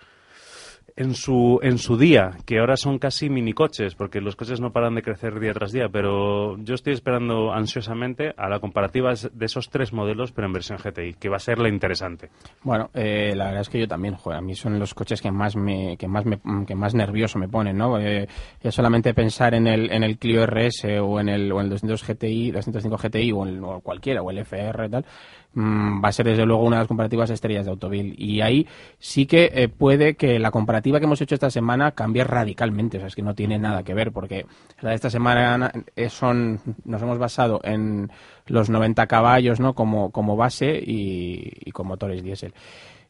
[1.01, 4.93] en su en su día, que ahora son casi minicoches, porque los coches no paran
[4.95, 9.69] de crecer día tras día, pero yo estoy esperando ansiosamente a la comparativa de esos
[9.69, 12.29] tres modelos, pero en versión GTI, que va a ser la interesante.
[12.63, 15.31] Bueno, eh, la verdad es que yo también, joder, a mí son los coches que
[15.31, 17.99] más me, que más me, que más nervioso me ponen, ¿no?
[17.99, 18.27] Eh,
[18.61, 22.03] ya solamente pensar en el, en el Clio RS o en el, o el 200
[22.03, 25.05] GTI, 205 GTI o, en, o cualquiera, o el FR y tal,
[25.53, 28.15] mm, va a ser desde luego una de las comparativas estrellas de Autovil.
[28.17, 28.67] Y ahí
[28.99, 32.99] sí que eh, puede que la comparativa que hemos hecho esta semana cambie radicalmente, o
[32.99, 34.45] sea, es que no tiene nada que ver, porque
[34.81, 38.11] la de esta semana eh, son, nos hemos basado en
[38.47, 39.73] los 90 caballos, ¿no?
[39.73, 42.53] Como, como base y, y con motores diésel.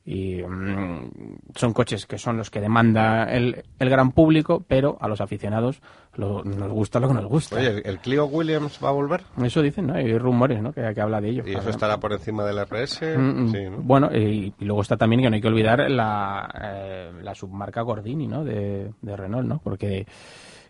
[0.04, 1.12] Y mm,
[1.56, 5.80] son coches que son los que demanda el, el gran público, pero a los aficionados
[6.16, 7.58] lo- nos gusta lo que nos gusta.
[7.58, 9.22] Oye, ¿el- ¿el Clio Williams va a volver?
[9.44, 9.94] Eso dicen, ¿no?
[9.94, 10.74] Hay rumores, ¿no?
[10.74, 11.44] Que, que habla de ello.
[11.46, 13.16] ¿Y eso estará por encima del RS?
[13.16, 13.52] Mm, mm.
[13.52, 13.78] Sí, ¿no?
[13.78, 17.82] Bueno, y, y luego está también que no hay que olvidar la, eh, la submarca
[17.82, 18.44] Gordini, ¿no?
[18.44, 19.62] De, de Renault, ¿no?
[19.64, 20.08] Porque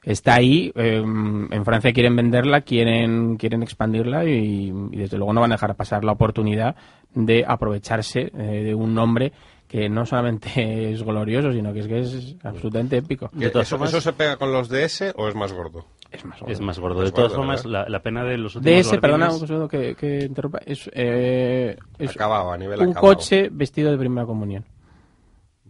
[0.03, 5.41] está ahí, eh, en Francia quieren venderla, quieren, quieren expandirla y, y desde luego no
[5.41, 6.75] van a dejar pasar la oportunidad
[7.13, 9.32] de aprovecharse eh, de un nombre
[9.67, 13.30] que no solamente es glorioso, sino que es que es absolutamente épico.
[13.38, 15.86] ¿Que ¿Eso, ¿Eso se pega con los DS o es más gordo?
[16.12, 16.97] Es más Es más gordo.
[17.00, 19.95] Más De todas gordo, formas, la, la pena de los últimos DS, perdona segundo que,
[19.95, 23.15] que interrumpa, es, eh, es Acabado, a nivel un acabado.
[23.15, 24.65] coche vestido de primera comunión.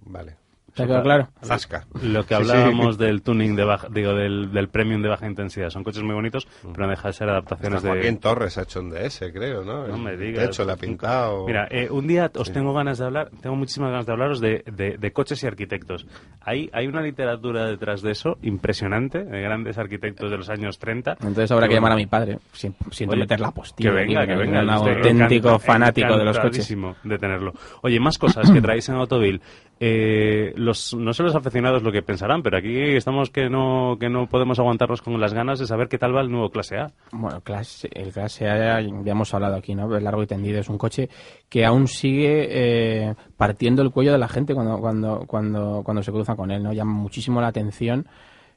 [0.06, 0.41] Vale.
[0.76, 1.28] ¿Te ha quedado claro?
[1.44, 1.86] Zasca.
[2.02, 2.52] Lo que Sí, sí.
[2.52, 5.70] hablábamos del tuning de baja, digo, del, del premium de baja intensidad.
[5.70, 7.94] Son coches muy bonitos, pero no deja de ser adaptaciones Hasta de...
[8.02, 9.88] Joaquín Torres ha hecho un DS, creo, ¿no?
[9.88, 10.46] No me digas.
[10.50, 11.46] techo le ha pintado.
[11.46, 14.64] Mira, eh, un día os tengo ganas de hablar, tengo muchísimas ganas de hablaros de,
[14.72, 16.08] de- de coches y arquitectos.
[16.42, 21.18] Hay, hay una literatura detrás de eso impresionante, de grandes arquitectos de los años 30.
[21.22, 22.40] Entonces habrá que llamar a mi padre.
[22.54, 23.90] Si- Siento Oye, meter la postilla.
[23.90, 24.62] Que venga, aquí, que venga.
[24.64, 26.76] Un auténtico encanta- fanático de los coches.
[27.04, 27.54] de tenerlo.
[27.82, 29.42] Oye, más cosas que traéis en Autoville.
[29.84, 34.10] Eh, los, no sé los aficionados lo que pensarán, pero aquí estamos que no, que
[34.10, 36.92] no podemos aguantarnos con las ganas de saber qué tal va el nuevo Clase A.
[37.12, 39.98] Bueno, clase, el clase A ya, hemos hablado aquí, ¿no?
[39.98, 40.60] Es largo y tendido.
[40.60, 41.10] Es un coche
[41.50, 46.12] que aún sigue eh, partiendo el cuello de la gente cuando, cuando, cuando, cuando se
[46.12, 46.74] cruza con él, ¿no?
[46.74, 48.06] Llama muchísimo la atención.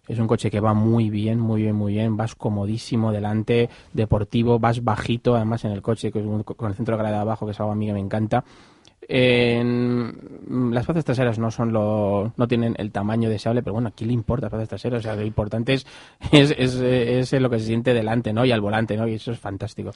[0.07, 2.19] Es un coche que va muy bien, muy bien, muy bien.
[2.19, 7.23] Vas comodísimo delante, deportivo, vas bajito, además en el coche, con el centro de gravedad
[7.23, 8.45] abajo, que es algo a mí que me encanta.
[9.09, 14.05] En- las plazas traseras no son lo, no tienen el tamaño deseable, pero bueno, aquí
[14.05, 15.01] le importa las plazas traseras?
[15.01, 15.87] O sea, lo importante es,
[16.33, 18.45] es, es, es lo que se siente delante, ¿no?
[18.45, 19.07] Y al volante, ¿no?
[19.09, 19.91] Y eso es fantástico.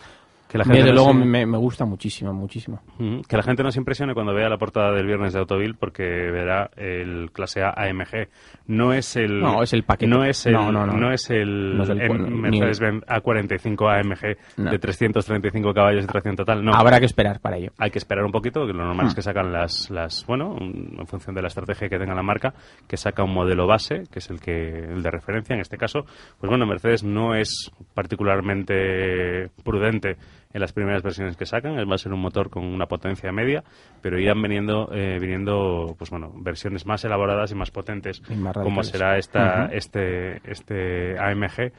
[0.48, 2.80] Que la gente desde no luego se- me, me gusta muchísimo, muchísimo.
[3.28, 6.02] Que la gente no se impresione cuando vea la portada del viernes de Autoville porque
[6.04, 8.28] verá el clase A AMG.
[8.66, 10.06] No es el No, es el paquete.
[10.11, 11.12] No es el No, no, no.
[11.12, 12.34] es el, No es el cu- ni el-
[12.64, 14.70] Mercedes-Benz A45 AMG No.
[14.70, 16.64] de 335 caballos de tracción total.
[16.64, 16.72] No.
[16.72, 17.72] Habrá que esperar para ello.
[17.78, 20.96] Hay que esperar un poquito, que lo normal es que sacan las, las, bueno, un-
[20.98, 22.54] en función de la estrategia que tenga la marca,
[22.88, 26.04] que saca un modelo base, que es el que el de referencia en este caso.
[26.40, 30.16] Pues bueno, Mercedes no es particularmente prudente
[30.52, 31.76] en las primeras versiones que sacan.
[31.76, 33.64] Va a ser un motor con una potencia media,
[34.00, 38.54] pero irán viniendo, eh, viniendo pues bueno, versiones más elaboradas y más potentes, Y más
[38.54, 41.72] como será esta, este, este AMG,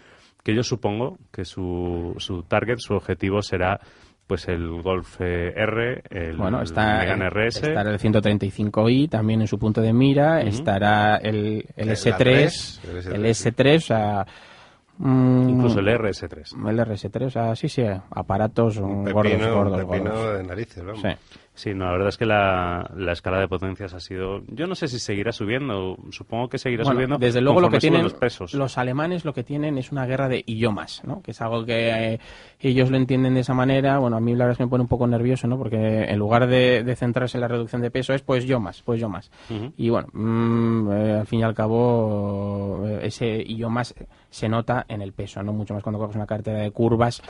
[0.43, 3.79] que yo supongo que su, su target, su objetivo será
[4.27, 7.63] pues el Golf eh, R, el Bueno, está, Megane RS.
[7.63, 13.11] estará el 135i también en su punto de mira, estará el, el El S3, A3,
[13.15, 14.25] el el S3, S3, o sea...
[14.99, 16.69] mm, Incluso el RS3.
[16.69, 20.37] El RS3, o sea, sí, sí, aparatos Un gordos, pepino, gordos, un pepino gordos.
[20.37, 21.01] de narices, vamos.
[21.01, 21.09] Sí.
[21.59, 24.43] Sí, no, la verdad es que la, la escala de potencias ha sido...
[24.47, 27.17] Yo no sé si seguirá subiendo, supongo que seguirá Bueno, subiendo.
[27.17, 28.53] desde luego lo que tienen los pesos.
[28.53, 31.21] los alemanes lo que tienen es una guerra de idiomas, ¿no?
[31.21, 32.19] Que es algo que eh,
[32.61, 33.97] ellos lo entienden de esa manera.
[33.97, 35.57] Bueno, a mí la verdad es que me pone un poco nervioso, ¿no?
[35.57, 38.81] Porque en lugar de, de centrarse en la reducción de peso es pues yo más,
[38.81, 39.29] pues yo más.
[39.75, 43.93] Y bueno, mm, eh, al fin y al cabo eh, ese yo más
[44.29, 45.51] se nota en el peso, ¿no?
[45.51, 47.21] Mucho más cuando coges una cartera de curvas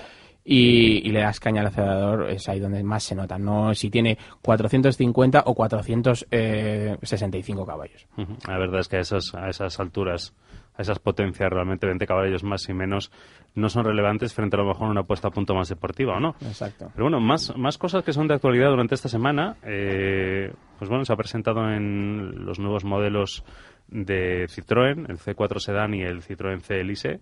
[0.43, 3.37] y, y le das caña al acelerador, es ahí donde más se nota.
[3.37, 8.07] No si tiene 450 o 465 caballos.
[8.17, 8.35] Ujú.
[8.47, 10.33] La verdad es que a esas, a esas alturas,
[10.75, 13.11] a esas potencias, realmente 20 caballos más y menos
[13.55, 16.19] no son relevantes frente a lo mejor a una puesta a punto más deportiva, ¿o
[16.19, 16.35] no?
[16.41, 16.89] Exacto.
[16.93, 19.57] Pero bueno, más, más cosas que son de actualidad durante esta semana.
[19.63, 23.43] Eh, pues bueno, se ha presentado en los nuevos modelos
[23.87, 27.19] de Citroën, el C4 Sedan y el Citroën C Elise.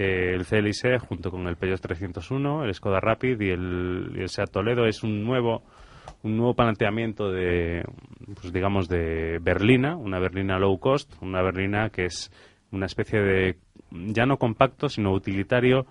[0.00, 4.50] El C Elise junto con el Peugeot 301, el Skoda Rapid y el, y Seat
[4.50, 4.86] Toledo.
[4.86, 5.62] Es un nuevo
[6.22, 7.84] un nuevo planteamiento de
[8.40, 12.32] pues digamos de berlina, una berlina low cost, una berlina que es
[12.72, 13.56] una especie de
[13.90, 15.84] ya no compacto, sino utilitario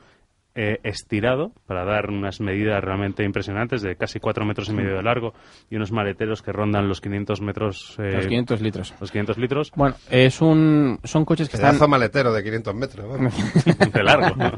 [0.56, 5.04] eh, estirado para dar unas medidas realmente impresionantes de casi 4 metros y medio de
[5.04, 5.34] largo
[5.70, 8.94] y unos maleteros que rondan los 500 metros eh, Los 500 litros.
[9.00, 13.08] los 500 litros Bueno, es un, son coches que Pedazo están maletero de 500 metros.
[13.08, 13.34] vamos.
[13.94, 14.52] de largo ¿no?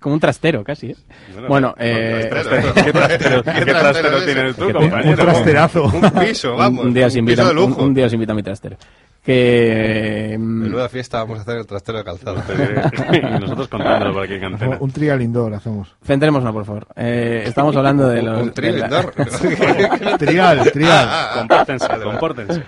[0.00, 0.90] como un trastero casi.
[0.90, 0.96] ¿eh?
[1.34, 2.74] Bueno, Bueno, con eh, trastero.
[2.84, 5.10] ¿Qué trastero, ¿Qué qué trastero trastero es tienes tú, compañero?
[5.10, 5.84] Un trasterazo.
[5.84, 6.80] Un piso, vamos.
[6.80, 7.82] un, un día os un invita, piso de un, lujo.
[7.84, 8.76] un día os invita a mi trastero.
[9.24, 12.42] Que mm, Menuda fiesta vamos a hacer el trastero de calzado.
[13.12, 14.78] y nosotros contándolo por aquí en antena.
[14.80, 15.94] Un trial indoor hacemos.
[16.02, 16.86] centrémonos, por favor.
[16.96, 18.40] Eh, estamos hablando de los.
[18.42, 19.12] Un la- indoor.
[20.18, 21.06] Trial, trial.
[21.08, 22.62] Ah, ah, compórtense compórtense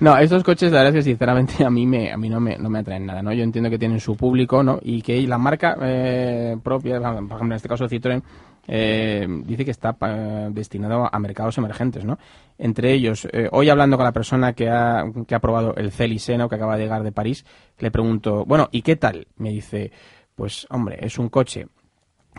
[0.00, 2.56] No, estos coches, la verdad es que sinceramente a mí me, a mí no me,
[2.56, 3.32] no me atraen nada, ¿no?
[3.32, 4.78] Yo entiendo que tienen su público, ¿no?
[4.82, 8.22] Y que la marca eh, propia, por ejemplo, en este caso Citroën,
[8.66, 12.18] eh, dice que está pa- destinado a mercados emergentes, ¿no?
[12.64, 16.38] Entre ellos, eh, hoy hablando con la persona que ha, que ha probado el Celice,
[16.38, 16.48] ¿no?
[16.48, 17.44] Que acaba de llegar de París,
[17.80, 19.26] le pregunto, bueno, ¿y qué tal?
[19.34, 19.90] Me dice,
[20.36, 21.66] pues, hombre, es un coche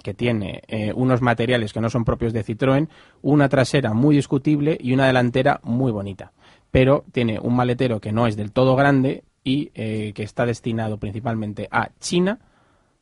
[0.01, 2.87] que tiene eh, unos materiales que no son propios de Citroën,
[3.21, 6.31] una trasera muy discutible y una delantera muy bonita.
[6.71, 10.99] Pero tiene un maletero que no es del todo grande y eh, que está destinado
[10.99, 12.39] principalmente a China,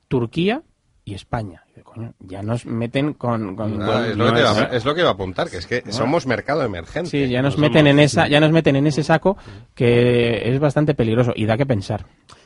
[0.08, 0.64] Turquía
[1.06, 1.66] y España.
[1.94, 3.56] Coño, ya nos meten con...
[3.56, 5.14] con- Ah, con- es, lo que no iba, es- a- es lo que iba a
[5.14, 7.10] apuntar, que es que somos mercado emergente.
[7.10, 9.38] Sí, ya nos no meten somos- en esa, ya nos meten en ese saco
[9.76, 12.06] que es bastante peligroso y da que pensar.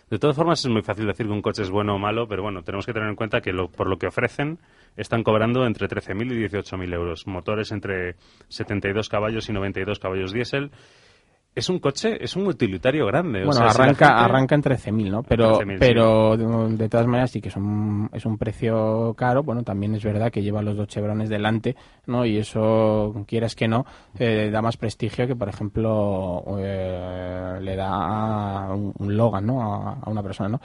[0.10, 2.44] De todas formas, es muy fácil decir que un coche es bueno o malo, pero
[2.44, 4.60] bueno, tenemos que tener en cuenta que lo- por lo que ofrecen
[4.98, 7.28] están cobrando entre 13.000 y 18.000 euros.
[7.28, 8.16] Motores entre
[8.50, 10.72] 72 caballos y 92 caballos diésel.
[11.56, 13.44] Es un coche, es un utilitario grande.
[13.44, 15.24] o Bueno, si arranca, gente- arranca en 13.000, ¿no?
[15.24, 15.78] Pero, 13.000, sí.
[15.80, 19.42] pero de, de todas maneras sí que es un, es un precio caro.
[19.44, 22.26] Bueno, también es verdad que lleva los dos chevrones delante, ¿no?
[22.26, 23.86] Y eso, quieras que no,
[24.20, 29.62] eh, da más prestigio que, por ejemplo, eh, le da un, un Logan, ¿no?
[29.62, 30.60] A, a una persona, ¿no?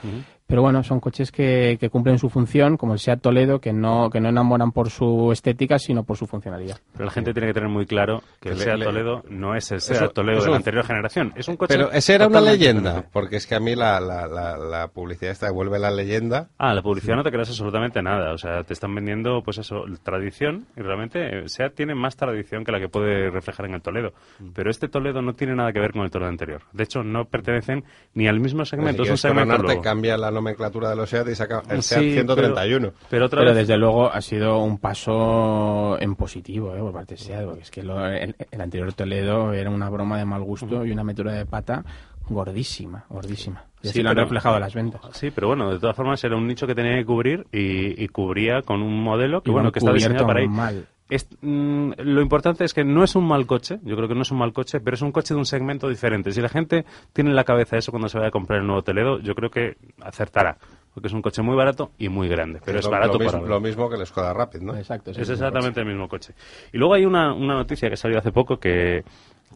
[0.51, 4.11] Pero bueno, son coches que, que cumplen su función, como el Seat Toledo, que no,
[4.11, 6.77] que no enamoran por su estética, sino por su funcionalidad.
[6.93, 9.55] Pero la gente tiene que tener muy claro que el le- Seat le- Toledo no
[9.55, 11.33] es el Eso- Seat Toledo eso- de la anterior generación.
[11.37, 11.73] Es un coche.
[11.75, 13.11] Pero esa era una leyenda, diferente.
[13.13, 16.49] porque es que a mí la, la, la, la publicidad esta devuelve la leyenda.
[16.59, 18.33] Ah, la publicidad no te creas absolutamente nada.
[18.35, 20.67] O sea, te están vendiendo, pues eso, tradición.
[20.77, 24.13] Y realmente, eh, SEAT tiene más tradición que la que puede reflejar en el Toledo.
[24.53, 26.63] Pero este Toledo no tiene nada que ver con el Toledo anterior.
[26.73, 27.85] De hecho, no pertenecen
[28.15, 29.05] ni al mismo segmento.
[29.05, 29.81] Si Es un segmento luego.
[29.83, 32.93] cambia la nomenclatura de los SEAT y saca el Sí, SEAT pero- 131.
[33.09, 36.81] Pero, otra Pero vez, desde luego ha sido un paso en positivo ¿eh?
[36.81, 40.19] por parte de SEAT, porque es que lo- el, el anterior Toledo era una broma
[40.19, 41.85] de mal gusto y una metura de pata
[42.29, 43.65] gordísima, gordísima.
[43.83, 45.01] Y Sí, así lo han pero- reflejado las ventas.
[45.13, 48.09] Sí, pero bueno, de todas formas era un nicho que tenía que cubrir y, y
[48.09, 50.49] cubría con un modelo que Y bueno que está diseñado para ir.
[50.49, 50.87] mal.
[51.11, 54.23] Es- mm, lo importante es que no es un mal coche, yo creo que no
[54.23, 56.31] es un mal coche, pero es un coche de un segmento diferente.
[56.33, 58.83] Si la gente tiene en la cabeza eso cuando se vaya a comprar el nuevo
[58.83, 60.57] Toledo, yo creo que acertará,
[60.95, 63.47] porque es un coche muy barato y muy grande, pero es lo, barato lo mismo,
[63.47, 64.77] lo mismo que el Skoda Rapid, ¿no?
[64.77, 65.11] Exacto.
[65.11, 66.35] Es exactamente el mismo coche.
[66.73, 69.05] Y luego hay una, una noticia que salió hace poco que,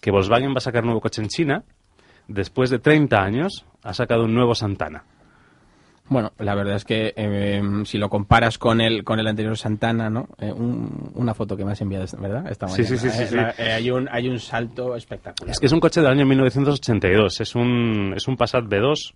[0.00, 1.62] que Volkswagen va a sacar nuevo coche en China.
[2.26, 5.04] Después de 30 años ha sacado un nuevo Santana.
[6.06, 10.10] Bueno, la verdad es que eh, si lo comparas con el con el anterior Santana,
[10.10, 10.28] ¿no?
[10.38, 12.46] Eh, un- una foto que me has enviado, ¿verdad?
[12.50, 13.34] Esta Sí, mañana, sí, sí, sí, eh, sí.
[13.36, 15.50] la- eh, hay un hay un salto espectacular.
[15.52, 17.40] Es que es un coche del año 1982.
[17.40, 19.14] Es un, es un Passat B2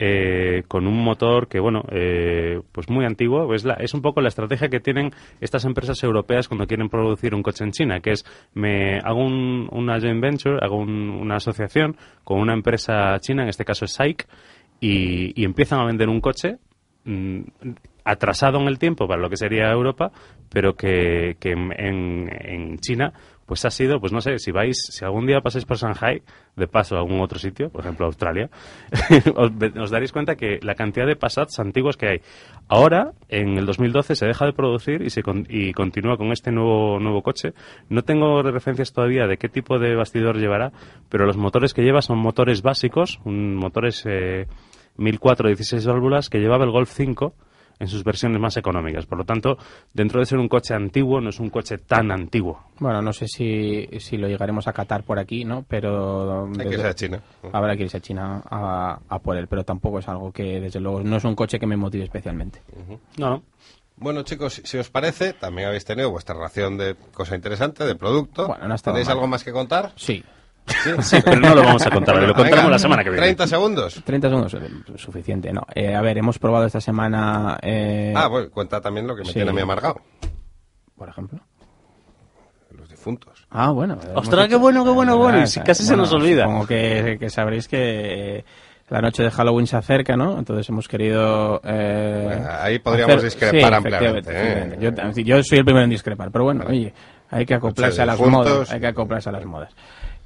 [0.00, 3.52] eh, con un motor que, bueno, eh, pues muy antiguo.
[3.54, 7.34] Es, la, es un poco la estrategia que tienen estas empresas europeas cuando quieren producir
[7.34, 11.36] un coche en China, que es me hago un- una joint venture, hago un- una
[11.36, 14.26] asociación con una empresa china, en este caso es SAIC,
[14.80, 16.56] y, y empiezan a vender un coche
[17.04, 17.40] mm,
[18.04, 20.12] atrasado en el tiempo para lo que sería Europa,
[20.50, 23.12] pero que, que en, en- China
[23.44, 26.20] pues ha sido, pues no sé, si vais, si algún día pasáis por Shanghai,
[26.54, 28.50] de paso a algún otro sitio, por ejemplo Australia,
[29.80, 32.20] os daréis cuenta que la cantidad de Passats antiguos que hay.
[32.68, 36.52] Ahora, en el 2012, se deja de producir y se con- y continúa con este
[36.52, 37.54] nuevo nuevo coche.
[37.88, 40.70] No tengo referencias todavía de qué tipo de bastidor llevará,
[41.08, 44.46] pero los motores que lleva son motores básicos, un, motores eh,
[44.98, 47.34] 1004 16 válvulas que llevaba el Golf 5
[47.80, 49.06] en sus versiones más económicas.
[49.06, 49.56] Por lo tanto,
[49.94, 52.60] dentro de ser un coche antiguo, no es un coche tan antiguo.
[52.80, 55.64] Bueno, no sé si, si lo llegaremos a catar por aquí, ¿no?
[55.68, 57.22] Pero Hay que irse a China.
[57.52, 60.80] habrá que irse a China a, a por él, pero tampoco es algo que, desde
[60.80, 62.60] luego, no es un coche que me motive especialmente.
[63.16, 63.42] No, no.
[64.00, 68.46] Bueno, chicos, si- os parece, también habéis tenido vuestra ración de cosa interesante, de producto.
[68.48, 69.16] Bueno, no ¿Tenéis mal.
[69.16, 69.92] algo más que contar?
[69.96, 70.24] Sí,
[71.02, 73.26] Sí, pero no lo vamos a contar, lo Venga, contamos la semana que viene.
[73.26, 74.02] 30 segundos.
[74.04, 75.62] 30 segundos eh, suficiente, ¿no?
[75.74, 79.28] Eh, a ver, hemos probado esta semana, eh, Ah, bueno, cuenta también lo que me
[79.28, 79.34] sí.
[79.34, 80.00] tiene a mí amargado.
[80.96, 81.38] por ejemplo.
[82.76, 83.46] Los difuntos.
[83.50, 83.98] Ah, bueno.
[84.14, 86.44] Ostras, qué bueno, qué bueno, Ah, bueno, casi se nos olvida.
[86.44, 88.44] Supongo que, que sabréis que eh,
[88.90, 90.38] la noche de Halloween se acerca, ¿no?
[90.38, 91.60] Entonces hemos querido...
[91.64, 95.14] eh, Bueno, ahí podríamos discrepar ampliamente, efectivamente, ¿eh?
[95.16, 96.92] Yo, yo soy el primero en discrepar, pero bueno, oye,
[97.30, 98.70] hay que acoplarse Noche a las modas.
[98.72, 99.74] Hay que acoplarse a las modas.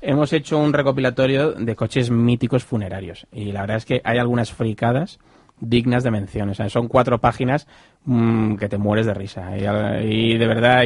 [0.04, 4.52] Hemos hecho un recopilatorio de coches míticos funerarios y la verdad es que hay algunas
[4.52, 5.20] fricadas
[5.60, 6.50] dignas de mención.
[6.50, 7.68] O sea, son cuatro páginas
[8.04, 9.56] mm, que te mueres de risa.
[9.56, 10.82] Y, de verdad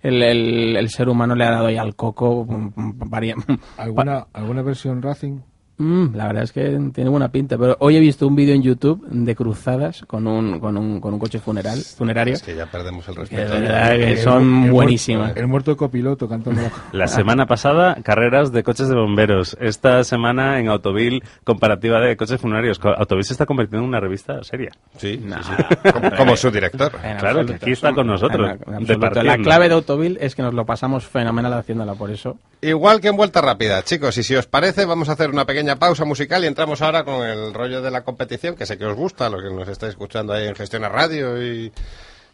[0.00, 3.34] el, ser humano le ha dado ahí al coco mm, mm, varia-
[3.76, 5.40] ¿Alguna, ¿Alguna versión Racing?
[5.82, 8.62] Mm, la verdad es que tiene buena pinta, pero hoy he visto un vídeo en
[8.62, 12.34] YouTube de cruzadas con un, con un, con un coche funeral, funerario.
[12.34, 13.54] Es que ya perdemos el que respeto.
[13.54, 15.36] de verdad que El- son el muerto- buenísimas.
[15.36, 16.60] El muerto copiloto cantando.
[16.92, 19.56] La semana pasada, carreras de coches de bomberos.
[19.60, 22.78] Esta semana, en Autovil, comparativa de coches funerarios.
[22.82, 24.70] Autovil se está convirtiendo en una revista seria.
[24.98, 25.42] Sí, sí, Nah.
[25.42, 25.90] sí.
[25.92, 26.92] Como, como su director.
[27.02, 27.46] En Claro, absoluto.
[27.46, 29.22] que aquí está con nosotros, En- en absoluto.
[29.24, 32.36] La clave de Autovil es que nos lo pasamos fenomenal haciéndola, por eso.
[32.60, 35.71] Igual que en Vuelta Rápida, chicos, y si os parece, vamos a hacer una pequeña
[35.76, 38.96] pausa musical y entramos ahora con el rollo de la competición, que sé que os
[38.96, 41.72] gusta, lo que nos estáis escuchando ahí en Gestiona Radio y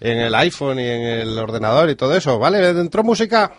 [0.01, 2.73] en el iPhone y en el ordenador y todo eso, ¿vale?
[2.73, 3.53] Dentro música.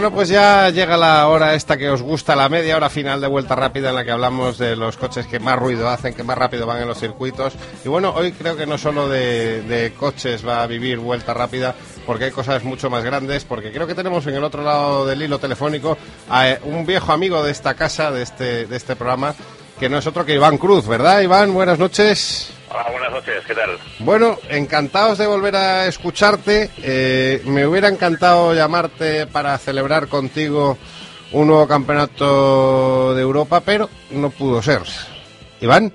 [0.00, 3.26] Bueno, pues ya llega la hora esta que os gusta, la media hora final de
[3.26, 6.38] Vuelta Rápida en la que hablamos de los coches que más ruido hacen, que más
[6.38, 7.52] rápido van en los circuitos.
[7.84, 11.74] Y bueno, hoy creo que no solo de, coches va a vivir Vuelta Rápida,
[12.06, 15.20] porque hay cosas mucho más grandes, porque creo que tenemos en el otro lado del
[15.20, 15.98] hilo telefónico
[16.30, 19.34] a eh, un viejo amigo de esta casa, de este, de este programa,
[19.78, 21.52] que no es otro que Iván Cruz, ¿verdad, Iván?
[21.52, 22.54] Buenas noches.
[22.72, 23.70] Hola, buenas noches, ¿qué tal?
[23.98, 26.70] Bueno, encantados de volver a escucharte.
[26.82, 30.78] Eh, me hubiera encantado llamarte para celebrar contigo
[31.32, 34.82] un nuevo campeonato de Europa, pero no pudo ser.
[35.60, 35.92] Iván,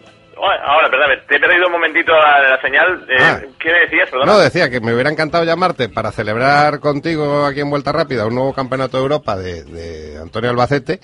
[0.66, 3.06] ahora, perdón, te he perdido un momentito la, la señal.
[3.10, 3.40] Eh, Ah.
[3.58, 4.34] ¿Qué decías, perdona?
[4.34, 8.36] No, decía que me hubiera encantado llamarte para celebrar contigo aquí en Vuelta Rápida un
[8.36, 11.00] nuevo campeonato de Europa de, de Antonio Albacete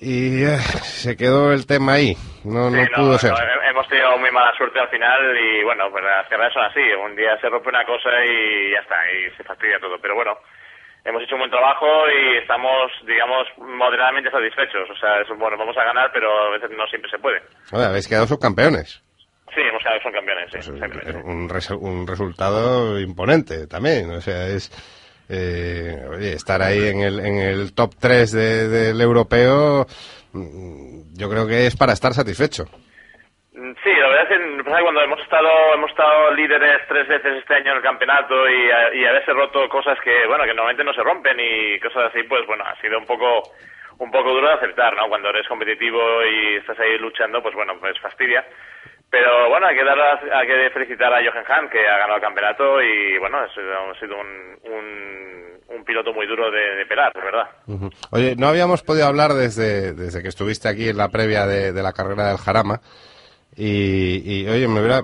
[0.00, 3.30] y eh, se quedó el tema ahí, no, no pudo ser.
[3.32, 3.38] no,
[3.70, 6.80] hemos tenido muy mala suerte al final y bueno, pues las carreras son así.
[7.04, 9.98] Un día se rompe una cosa y ya está, y se fastidia todo.
[10.00, 10.36] Pero bueno,
[11.04, 14.88] hemos hecho un buen trabajo y estamos, digamos, moderadamente satisfechos.
[14.90, 17.40] O sea, eso, bueno, vamos a ganar, pero a veces no siempre se puede.
[17.72, 19.02] Habéis quedado subcampeones.
[19.54, 20.70] Sí, hemos quedado son campeones, sí.
[20.70, 24.10] Pues, un, res- un resultado imponente también.
[24.10, 24.70] O sea, es.
[25.28, 29.86] Eh, oye, estar ahí en el, en el top 3 de- del europeo,
[30.32, 32.64] mm, yo creo que es para estar satisfecho.
[33.54, 37.54] Mm, Sí, la verdad es que cuando hemos estado hemos estado líderes tres veces este
[37.54, 40.92] año en el campeonato y, a- y haberse roto cosas que bueno que normalmente no
[40.92, 43.42] se rompen y cosas así, pues bueno ha sido un poco
[43.98, 45.08] un poco duro de aceptar, ¿no?
[45.08, 48.44] Cuando eres competitivo y estás ahí luchando, pues bueno, pues fastidia.
[49.10, 52.22] Pero bueno, hay que dar hay que felicitar a Jochen Hahn que ha ganado el
[52.22, 53.48] campeonato y bueno, ha
[53.98, 57.48] sido, un, un, un piloto muy duro de, pelar, es verdad.
[58.10, 61.82] Oye, no habíamos podido hablar desde, desde que estuviste aquí en la previa de, de
[61.82, 62.80] la carrera del Jarama.
[63.56, 65.02] Y, y, oye, me hubiera.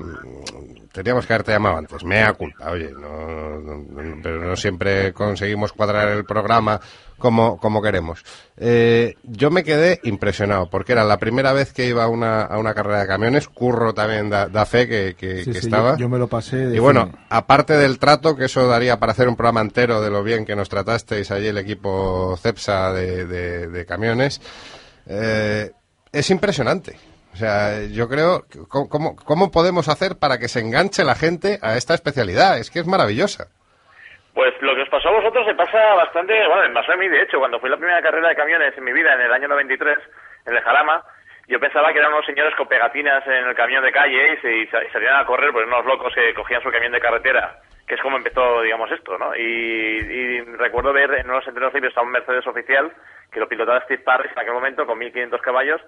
[0.93, 2.05] Teníamos que haberte llamado antes.
[2.05, 2.91] Mea culpa, oye.
[2.93, 3.87] No, no-
[4.23, 6.79] pero no siempre conseguimos cuadrar el programa
[7.17, 8.23] como, como queremos.
[8.59, 12.59] Eh, yo me quedé impresionado porque era la primera vez que iba a una, a
[12.59, 13.49] una carrera de camiones.
[13.49, 15.93] Curro también da, da fe que, que- Sí, que sí, estaba.
[15.93, 16.59] yo, yo me lo pasé.
[16.59, 17.25] de Y bueno, cine.
[17.31, 20.55] aparte del trato, que eso daría para hacer un programa entero de lo bien que
[20.57, 24.43] nos tratasteis allí el equipo CEPSA de, de- de camiones,
[25.07, 25.71] eh,
[26.13, 26.99] es impresionante.
[27.33, 31.77] O sea, yo creo, ¿cómo, cómo, podemos hacer para que se enganche la gente a
[31.77, 32.59] esta especialidad?
[32.59, 33.49] Es que es maravillosa.
[34.35, 37.09] Pues lo que os pasó a vosotros se pasa bastante, bueno, me pasó a mí
[37.09, 39.49] de hecho, cuando fui la primera carrera de camiones en mi vida en el año
[39.49, 39.99] 93,
[40.47, 41.05] en el Jarama,
[41.49, 44.57] yo pensaba que eran unos señores con pegatinas en el camión de calle y, se,
[44.59, 48.01] y salían a correr, pues unos locos que cogían su camión de carretera, que es
[48.01, 49.35] como empezó, digamos, esto, ¿no?
[49.37, 52.93] Y, y recuerdo ver en unos entrenos libres a un Mercedes oficial,
[53.31, 55.81] que lo pilotaba Steve Parrish en aquel momento, con 1500 caballos,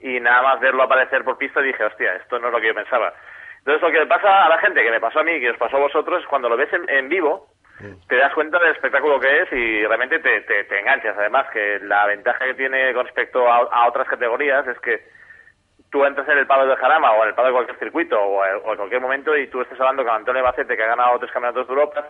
[0.00, 2.74] y nada más verlo aparecer por pista dije, hostia, esto no es lo que yo
[2.74, 3.12] pensaba.
[3.58, 5.56] Entonces lo que le pasa a la gente, que me pasó a mí, que os
[5.56, 7.48] pasó a vosotros, es cuando lo ves en, en vivo,
[8.08, 11.16] te das cuenta del espectáculo que es y realmente te, te, te enganchas.
[11.18, 15.06] Además, que la ventaja que tiene con respecto a, a otras categorías es que
[15.90, 18.40] tú entras en el palo de Jarama o en el palo de cualquier circuito o,
[18.40, 21.32] o en cualquier momento y tú estás hablando con Antonio Bacete, que ha ganado tres
[21.32, 22.04] campeonatos de Europa,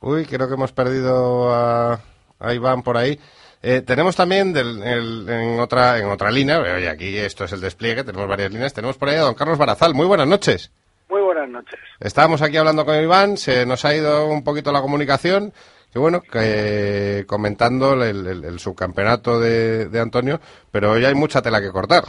[0.00, 1.98] Uy, creo que hemos perdido a,
[2.38, 3.18] a Iván por ahí.
[3.62, 7.60] Eh, tenemos también del- el- en otra en otra línea, oye, aquí esto es el
[7.60, 9.94] despliegue, tenemos varias líneas, tenemos por ahí a don Carlos Barazal.
[9.94, 10.70] Muy buenas noches.
[11.08, 11.78] Muy buenas noches.
[12.00, 15.52] Estábamos aquí hablando con Iván, se nos ha ido un poquito la comunicación,
[15.92, 20.40] que bueno, que, comentando el, el- el subcampeonato de, de Antonio,
[20.70, 22.04] pero hoy hay mucha tela que cortar.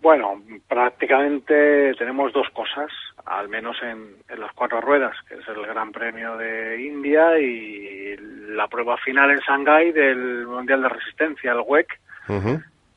[0.00, 2.90] Bueno, prácticamente tenemos dos cosas,
[3.26, 8.16] al menos en, en las cuatro ruedas, que es el Gran Premio de India y
[8.50, 11.88] la prueba final en Shanghái del Mundial de Resistencia, el WEC,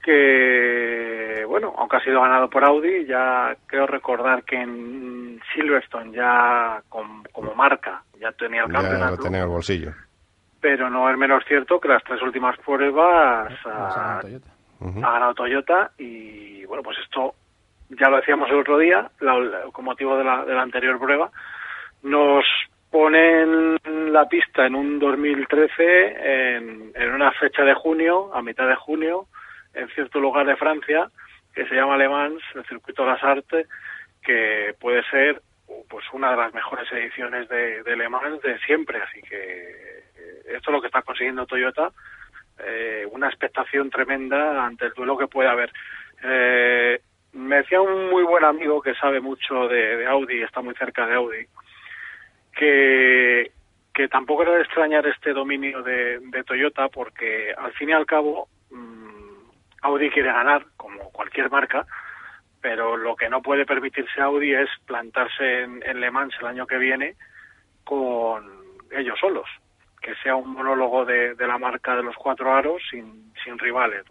[0.03, 6.81] que, bueno, aunque ha sido ganado por Audi, ya creo recordar que en Silverstone ya
[6.89, 9.15] com- como marca ya tenía el Ya campeonato.
[9.17, 9.91] lo tenía en el bolsillo.
[10.59, 14.21] pero no es menos cierto que las tres últimas pruebas ha
[15.03, 17.35] ha ganado Toyota y bueno pues esto
[17.89, 20.97] ya lo decíamos el otro día la- la- con motivo de la, de la anterior
[20.99, 21.29] prueba
[22.03, 22.45] nos
[22.89, 23.77] ponen
[24.11, 29.27] la pista en un 2013 en, en una fecha de junio a mitad de junio
[29.73, 31.09] en cierto lugar de Francia
[31.53, 33.67] que se llama Le Mans el circuito de las Artes
[34.23, 35.41] que puede ser
[35.89, 39.01] pues una de las mejores ediciones de, de Le Mans de siempre.
[39.01, 40.03] Así que eh,
[40.55, 41.89] esto es lo que está consiguiendo Toyota
[42.65, 45.71] eh, una expectación tremenda ante el duelo que puede haber.
[46.23, 47.01] Eh,
[47.33, 51.15] me decía un muy buen amigo que sabe mucho de, Audi, está muy cerca de
[51.15, 51.45] Audi,
[52.53, 53.51] que,
[54.09, 59.83] tampoco era de extrañar este dominio de, Toyota porque al fin y al cabo mm,
[59.83, 61.85] Audi quiere ganar, como cualquier marca,
[62.61, 66.77] pero lo que no puede permitirse Audi es plantarse en Le Mans el año que
[66.77, 67.15] viene
[67.83, 68.43] con
[68.91, 69.47] ellos solos
[70.01, 74.03] que sea un monólogo de, de la marca de los cuatro aros sin, sin rivales.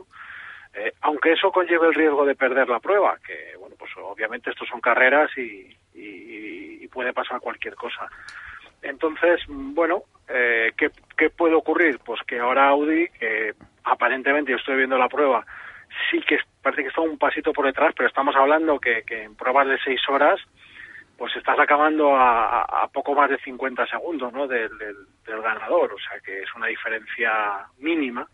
[0.72, 4.68] Eh, aunque eso conlleve el riesgo de perder la prueba, que bueno, pues obviamente estos
[4.68, 8.08] son carreras y, y- y puede pasar cualquier cosa.
[8.82, 11.98] Entonces, bueno, eh, ¿qué, qué puede ocurrir?
[12.04, 15.44] Pues que ahora Audi, que aparentemente yo estoy viendo la prueba,
[16.10, 19.34] sí que parece que está un pasito por detrás, pero estamos hablando que, que en
[19.34, 20.40] pruebas de seis horas
[21.20, 24.46] pues estás acabando a, a- poco más de 50 segundos ¿no?
[24.48, 27.30] del, del- ganador, o sea que es una diferencia
[27.78, 28.26] mínima.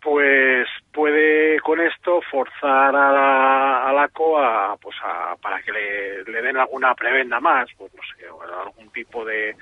[0.00, 6.94] pues puede con esto forzar a la, COA pues a, para que le, den alguna
[6.94, 8.24] prebenda más, pues no sé,
[8.64, 9.56] algún tipo de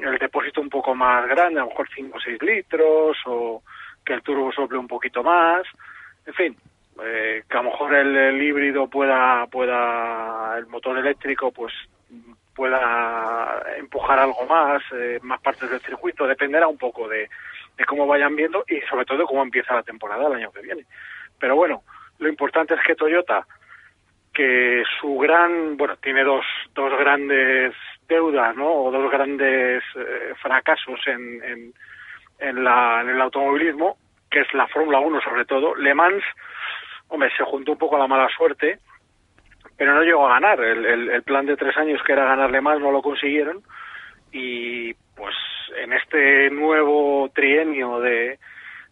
[0.00, 3.62] el depósito un poco más grande, a lo mejor 5 o 6 litros, o
[4.04, 5.62] que el turbo sople un poquito más,
[6.26, 6.56] en fin,
[7.04, 11.72] eh, que a lo mejor el, híbrido pueda, pueda, el motor eléctrico pues
[12.54, 17.28] pueda empujar algo más, eh, más partes del circuito, dependerá un poco de,
[17.76, 20.62] de cómo vayan viendo y sobre todo de cómo empieza la temporada el año que
[20.62, 20.84] viene.
[21.38, 21.82] Pero bueno,
[22.18, 23.46] lo importante es que Toyota,
[24.34, 26.44] que su gran, bueno, tiene dos,
[26.74, 27.74] dos grandes
[28.08, 28.68] deudas, ¿no?
[28.68, 31.74] O dos grandes eh, fracasos en, en,
[32.38, 33.96] en, la, en el automovilismo,
[34.30, 35.74] que es la Fórmula 1 sobre todo.
[35.76, 36.24] Le Mans,
[37.08, 38.78] hombre, se juntó un poco la mala suerte,
[39.76, 40.60] pero no llegó a ganar.
[40.60, 43.62] El, el, plan de tres años que era ganarle más no lo consiguieron
[44.32, 45.34] y pues
[45.82, 48.38] en este nuevo trienio de,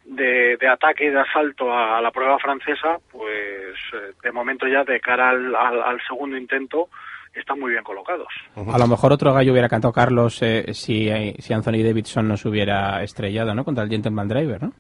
[0.05, 4.85] de, de ataque y de asalto a, la prueba francesa, pues eh, de momento ya
[4.85, 6.89] de cara al, al, segundo intento
[7.35, 8.29] están muy bien colocados.
[8.57, 12.49] A lo mejor otro gallo hubiera cantado Carlos eh, si, si Anthony Davidson no se
[12.49, 13.65] hubiera estrellado, ¿no?
[13.65, 14.73] Contra el Gentleman Driver, ¿no?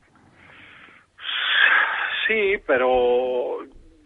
[2.26, 3.58] Sí, pero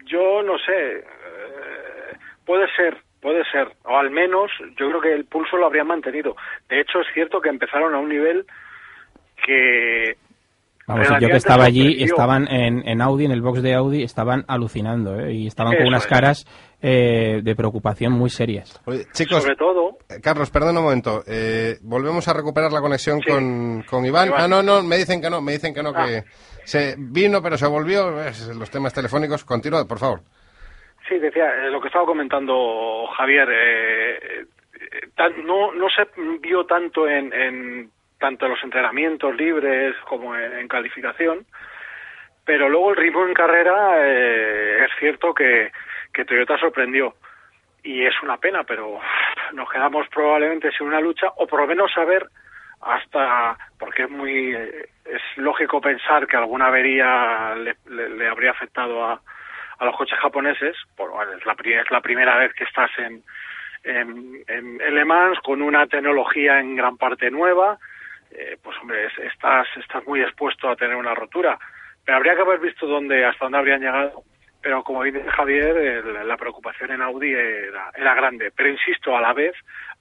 [0.07, 0.99] yo no sé.
[0.99, 5.87] Eh, puede ser, puede ser, o al menos yo creo que el pulso lo habrían
[5.87, 6.37] mantenido.
[6.69, 8.45] De hecho, es cierto que empezaron a un nivel
[9.45, 10.17] que...
[10.87, 14.45] Vamos, yo que estaba allí, estaban en, en, Audi, en el box de Audi, estaban
[14.49, 15.33] alucinando, ¿eh?
[15.35, 16.09] Y estaban Eso con unas es.
[16.09, 18.81] caras eh, de preocupación muy serias.
[18.87, 19.99] Oye, chicos, Sobre todo...
[20.23, 21.23] Carlos, perdón un momento.
[21.27, 23.31] Eh, volvemos a recuperar la conexión Sí.
[23.31, 24.29] con, con Iván.
[24.29, 24.41] Iván.
[24.43, 26.07] Ah, no, no, me dicen que no, me dicen que no, Ah.
[26.07, 26.25] que
[26.65, 28.21] se vino, pero se volvió.
[28.23, 29.45] Es, los temas telefónicos.
[29.45, 30.21] Continúa, por favor.
[31.09, 34.47] Sí, decía, eh, lo que estaba comentando Javier, eh, eh,
[35.17, 36.07] tan- no, no se
[36.41, 41.47] vio tanto en, en tanto en los entrenamientos libres como en, en calificación,
[42.45, 45.71] pero luego el ritmo en carrera eh, es cierto que,
[46.25, 47.15] Toyota sorprendió.
[47.83, 49.01] Y es una pena, pero
[49.53, 52.27] nos quedamos probablemente sin una lucha o por lo menos saber
[52.83, 59.21] hasta porque es muy es lógico pensar que alguna avería le, le- habría afectado a,
[59.79, 63.23] a los coches japoneses por, es, la, es la primera vez que estás en,
[63.85, 67.79] en, en Le Mans con una tecnología en gran parte nueva
[68.31, 71.59] eh, pues hombre es- estás estás muy expuesto a tener una rotura.
[72.05, 74.23] Pero habría que haber visto dónde hasta dónde habrían llegado
[74.63, 79.21] pero como dice Javier el- la preocupación en Audi era, era grande pero insisto a
[79.21, 79.55] la vez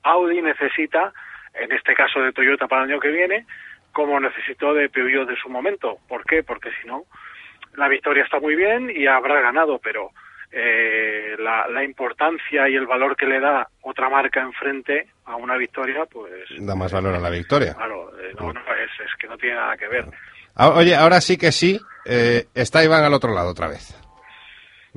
[0.04, 1.12] Audi necesita
[1.54, 3.46] en este caso de Toyota para el año que viene
[3.92, 6.44] como necesitó de Peugeot de su momento ¿por qué?
[6.44, 7.04] porque si no
[7.76, 10.10] la victoria está muy bien y habrá ganado, pero
[10.52, 15.56] eh, la, la importancia y el valor que le da otra marca enfrente a una
[15.56, 17.76] victoria, pues Da más valor a la victoria.
[17.76, 20.06] claro, eh, no, no, es, es que no tiene nada que ver.
[20.56, 21.80] Ah, Oye, ahora sí que sí.
[22.06, 23.96] eh, está Iván al otro lado otra vez.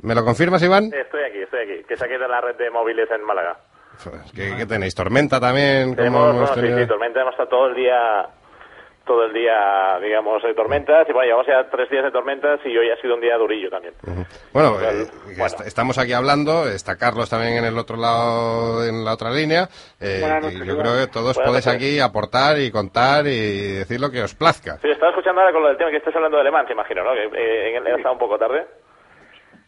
[0.03, 0.91] ¿Me lo confirmas, Iván?
[0.93, 1.83] Estoy aquí, estoy aquí.
[1.87, 3.57] Que saqué de la red de móviles en Málaga.
[4.03, 4.93] Pues, ¿Qué, qué tenéis?
[4.95, 5.95] ¿Tormenta también?
[5.95, 8.25] como Tenemos, bueno, sí, sí, tormenta, hemos estado todo el día,
[9.05, 11.07] todo el día, digamos, de tormentas.
[11.07, 13.69] Y bueno, llevamos ya tres días de tormentas y hoy ha sido un día durillo
[13.69, 13.93] también.
[14.51, 18.83] Bueno, Bueno, eh, que est- estamos aquí hablando, está Carlos también en el otro lado,
[18.85, 19.69] en la otra línea.
[20.01, 20.85] eh, Buenas y noches, yo Iván.
[20.85, 21.81] creo que todos Buenas podéis noches.
[21.81, 24.79] aquí aportar y contar y decir lo que os plazca.
[24.81, 27.03] Sí, estaba escuchando ahora con lo del tema que estás hablando de Alemán, te imagino,
[27.03, 27.13] ¿no?
[27.13, 28.65] Que eh, en- he estado un poco tarde.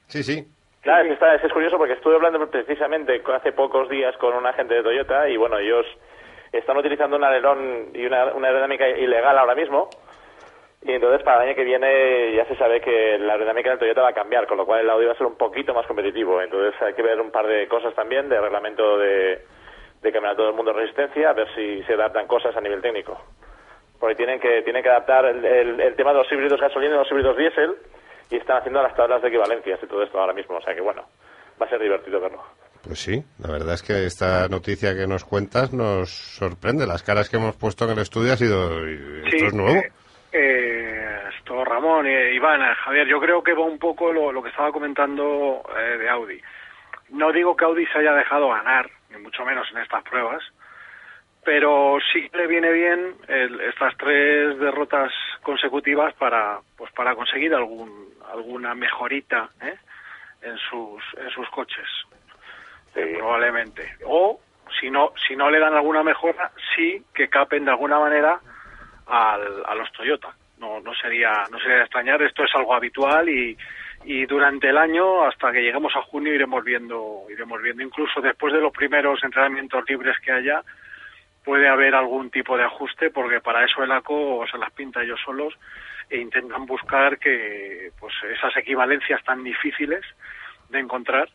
[0.07, 0.47] Sí, sí.
[0.81, 5.27] Claro, es, curioso porque estuve hablando precisamente hace pocos días con una gente de Toyota
[5.29, 5.85] y bueno, ellos
[6.51, 9.89] están utilizando un alerón y una, una aerodinámica ilegal ahora mismo
[10.83, 14.03] y entonces para el año que viene ya se sabe que la aerodinámica del Toyota
[14.03, 16.39] va a cambiar, con lo cual el Audi va a ser un poquito más competitivo.
[16.39, 19.41] Entonces hay que ver un par de cosas también de reglamento de,
[20.03, 23.19] de campeonato del mundo de resistencia, a ver si se adaptan cosas a nivel técnico.
[23.99, 25.43] Porque tienen que, tienen que adaptar el-
[25.81, 27.75] el tema de los híbridos gasolina y los híbridos diésel
[28.29, 30.57] y están haciendo las tablas de equivalencias y todo esto ahora mismo.
[30.57, 31.03] O sea que bueno,
[31.61, 32.43] va a ser divertido verlo.
[32.83, 36.85] Pues sí, la verdad es que esta noticia que nos cuentas nos sorprende.
[36.85, 38.85] Las caras que hemos puesto en el estudio ha sido...
[39.25, 39.75] Esto es nuevo.
[39.79, 39.91] eh,
[40.31, 44.43] eh, esto Ramón, eh, Iván, eh, Javier, yo creo que va un poco lo, lo
[44.43, 46.39] que estaba comentando eh, de Audi.
[47.09, 50.43] No digo que Audi se haya dejado ganar, ni mucho menos en estas pruebas,
[51.45, 55.11] pero sí que le viene bien el- estas tres derrotas
[55.43, 59.75] consecutivas para pues para conseguir algún alguna mejorita ¿eh?
[60.41, 61.87] en sus en sus coches
[62.95, 63.83] Eh, probablemente.
[64.05, 64.39] O
[64.79, 68.39] si no si no le dan alguna mejora sí que capen de alguna manera
[69.07, 70.33] al, a los Toyota.
[70.57, 73.55] No no sería no sería de extrañar esto es algo habitual y
[74.05, 77.83] y durante el año hasta que lleguemos a junio iremos viendo iremos viendo.
[77.83, 80.61] Incluso después de los primeros entrenamientos libres que haya
[81.45, 85.19] puede haber algún tipo de ajuste porque para eso el ACO se las pinta ellos
[85.23, 85.53] solos
[86.09, 90.03] e intentan buscar que pues esas equivalencias tan difíciles
[90.69, 91.29] de encontrar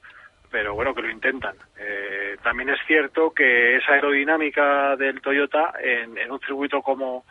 [0.50, 6.18] pero bueno que lo intentan Eh, también es cierto que esa aerodinámica del Toyota en,
[6.18, 7.24] en un circuito como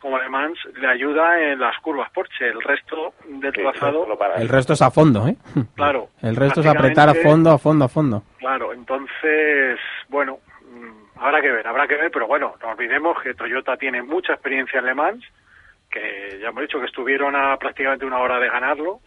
[0.00, 4.06] como Le Mans le ayuda en las curvas Porsche el resto del trazado
[4.36, 5.36] El resto es a fondo, ¿eh?
[5.74, 8.22] claro El resto es apretar a fondo, a fondo, a fondo.
[8.38, 9.78] Claro, entonces,
[10.08, 10.38] bueno,
[11.20, 14.80] habrá que ver, habrá que ver, pero bueno, no olvidemos que Toyota tiene mucha experiencia
[14.80, 15.24] en Le Mans,
[15.90, 19.00] que ya hemos dicho que estuvieron a prácticamente una hora de ganarlo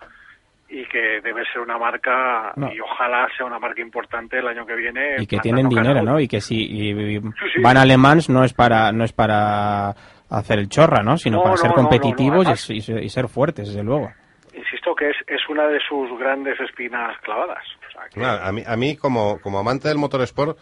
[0.69, 2.71] y que debe ser una marca No.
[2.71, 5.15] y ojalá sea una marca importante el año que viene.
[5.19, 6.01] Y que tienen dinero.
[6.03, 6.19] ¿no?
[6.19, 9.89] Y que si y- y van a Le Mans no es para no es para
[10.29, 11.17] hacer el chorra, ¿no?
[11.17, 13.27] Sino No, para no, ser no, no, no, competitivos y- además- y, ser- y ser
[13.29, 14.11] fuertes, desde luego.
[14.53, 17.63] Insisto que es, es una de sus grandes espinas clavadas.
[17.87, 20.55] O sea, que- Claro, a mí, a mí como, como amante del motorsport,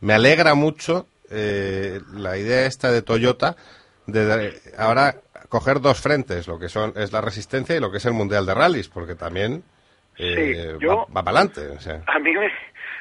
[0.00, 3.56] me alegra mucho eh, la idea esta de Toyota
[4.06, 5.14] de, de ahora
[5.48, 8.44] coger dos frentes, lo que son es la resistencia y lo que es el mundial
[8.46, 9.62] de rallies, porque también
[10.18, 11.68] eh, Sí, yo- va, para adelante.
[11.68, 12.02] O sea.
[12.06, 12.50] A mí me,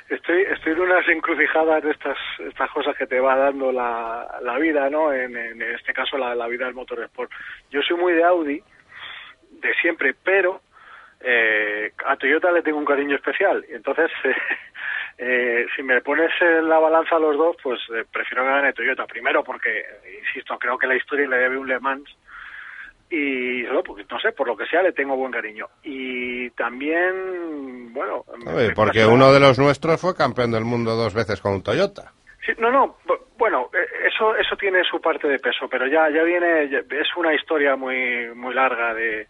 [0.09, 2.17] estoy, estoy en unas encrucijadas de estas,
[2.47, 5.11] estas cosas que te va dando la, la vida, ¿no?
[5.13, 7.31] En, en este caso, la, la vida del motorsport.
[7.71, 8.61] Yo soy muy de Audi,
[9.61, 10.61] de siempre, pero
[11.21, 13.65] eh, a Toyota le tengo un cariño especial.
[13.69, 14.35] Y entonces, eh,
[15.17, 18.73] eh, si me pones en la balanza a los dos, pues eh, prefiero que gane
[18.73, 19.05] Toyota.
[19.05, 19.83] Primero porque,
[20.25, 22.09] insisto, creo que la historia le debe un Le Mans
[23.09, 25.67] y no, porque, no sé, por lo que sea le tengo buen cariño.
[25.83, 28.23] Y también, bueno...
[28.47, 31.63] Oye, porque pasa- uno de los nuestros fue campeón del mundo dos veces con un
[31.63, 32.11] Toyota.
[32.45, 36.09] Sí, no, no, bu- bueno, eh, eso eso tiene su parte de peso, pero ya
[36.09, 39.27] ya viene, ya- es una historia muy muy larga de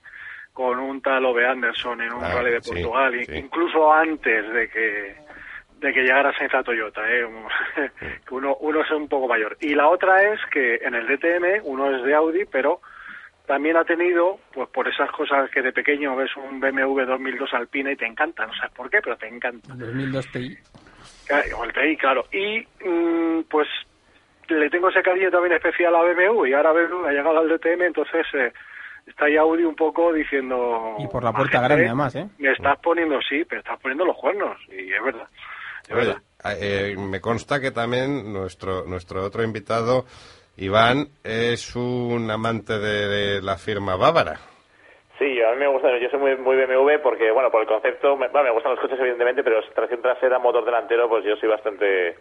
[0.53, 3.35] con un tal Ove Anderson en un Ah, rally de Portugal, sí.
[3.35, 5.15] incluso antes de que
[5.79, 7.27] de que llegara Sainz a Toyota, ¿eh?
[8.27, 9.57] que uno uno es un poco mayor.
[9.59, 12.79] Y la otra es que en el DTM uno es de Audi, pero
[13.45, 17.91] también ha tenido, pues por esas cosas que de pequeño ves un BMW 2002 Alpina
[17.91, 19.73] y te encanta, no sabes por qué, pero te encanta.
[19.75, 20.57] 2002 TI.
[21.27, 22.25] Claro, o el TI, claro.
[22.31, 23.67] Y mm, pues
[24.47, 27.81] le tengo ese cariño también especial a BMW y ahora BMW ha llegado al DTM,
[27.81, 28.53] entonces eh,
[29.07, 30.95] está ahí Audi un poco diciendo...
[30.99, 32.27] Y por la puerta "Majete, grande, además, ¿eh?
[32.37, 34.57] Me estás poniendo, sí, pero estás poniendo los cuernos.
[34.69, 35.27] Y es verdad.
[35.91, 36.21] Oye, verdad.
[36.59, 40.05] eh, me consta que también nuestro, nuestro otro invitado,
[40.57, 44.39] Iván, es un amante de, de la firma bávara.
[45.19, 48.17] Sí, a mí me gusta, yo soy muy, muy BMW porque, bueno, por el concepto,
[48.17, 51.49] me, bueno, me gustan los coches evidentemente, pero tracción trasera, motor delantero, pues yo soy
[51.49, 52.17] bastante,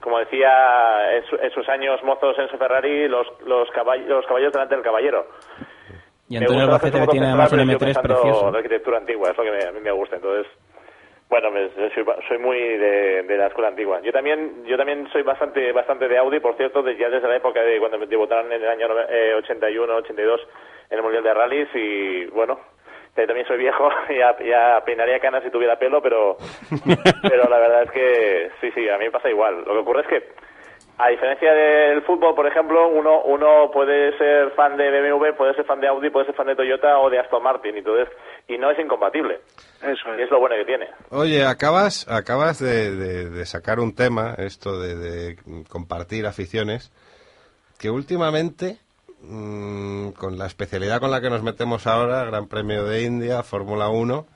[0.00, 4.52] como decía en, su- en sus años mozos Enzo Ferrari, los, los, caballos, los caballos
[4.52, 5.26] delante del caballero.
[6.28, 8.50] Y Antonio Albacete bastante tiene además un central, pero M3 estoy pensando precioso.
[8.52, 10.52] La arquitectura antigua, es lo que me- a mí me gusta, entonces...
[11.30, 14.00] Bueno, me- soy, soy muy de, de la escuela antigua.
[14.02, 17.62] Yo también, yo también soy bastante, bastante de Audi, por cierto, ya desde la época
[17.62, 20.40] de cuando me debutaron en el año eh, 81, 82
[20.90, 22.58] en el Mundial de Rallys y bueno,
[23.16, 26.36] eh, también soy viejo, ya, ya peinaría canas si tuviera pelo, pero,
[27.22, 29.58] pero la verdad es que sí, sí, a mí me pasa igual.
[29.64, 30.22] Lo que ocurre es que
[31.02, 35.64] a diferencia del fútbol, por ejemplo, uno, uno puede ser fan de BMW, puede ser
[35.64, 38.08] fan de Audi, puede ser fan de Toyota o de Aston Martin, y, entonces,
[38.48, 39.40] y no es incompatible.
[39.82, 40.88] Eso Y es lo bueno que tiene.
[41.10, 45.36] Oye, acabas, acabas de, de- de sacar un tema, esto de, de
[45.68, 46.92] compartir aficiones,
[47.78, 48.78] que últimamente,
[49.22, 53.88] mm, con la especialidad con la que nos metemos ahora, Gran Premio de India, Fórmula
[53.88, 54.26] 1,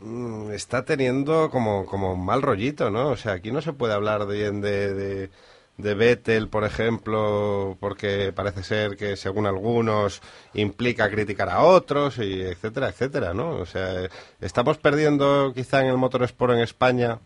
[0.00, 3.10] mm, está teniendo como, como un mal rollito, ¿no?
[3.10, 5.30] O sea, aquí no se puede hablar bien de,
[5.76, 10.22] de, Vettel, por ejemplo, porque parece ser que, según algunos,
[10.54, 13.50] implica criticar a otros, y etcétera, etcétera, ¿no?
[13.50, 14.08] O sea,
[14.40, 17.18] ¿estamos perdiendo quizá en el motorsport en España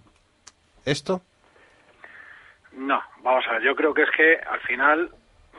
[0.84, 1.22] esto?
[2.72, 5.10] No, vamos a ver, yo creo que es que al final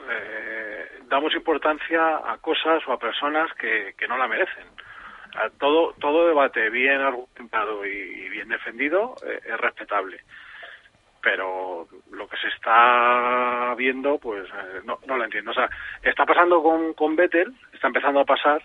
[0.09, 4.65] eh, damos importancia a cosas o a personas que, que no la merecen.
[5.59, 10.19] Todo, todo debate bien argumentado y bien defendido eh, es respetable.
[11.21, 15.51] Pero lo que se está viendo, pues eh, no, no lo entiendo.
[15.51, 15.69] O sea,
[16.01, 18.61] está pasando con, con Vettel, está empezando a pasar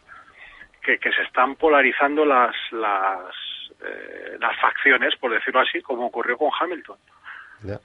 [0.83, 3.35] que, que se están polarizando las, las,
[3.85, 6.97] eh, las facciones, por decirlo así, como ocurrió con Hamilton.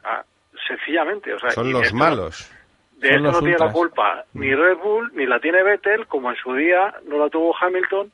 [0.04, 0.24] Ah,
[0.68, 1.34] sencillamente.
[1.34, 2.52] O sea, Son los esto- malos.
[2.98, 6.30] De Son esto no tiene la culpa ni Red Bull, ni la tiene Vettel, como
[6.30, 8.12] en su día no la tuvo Hamilton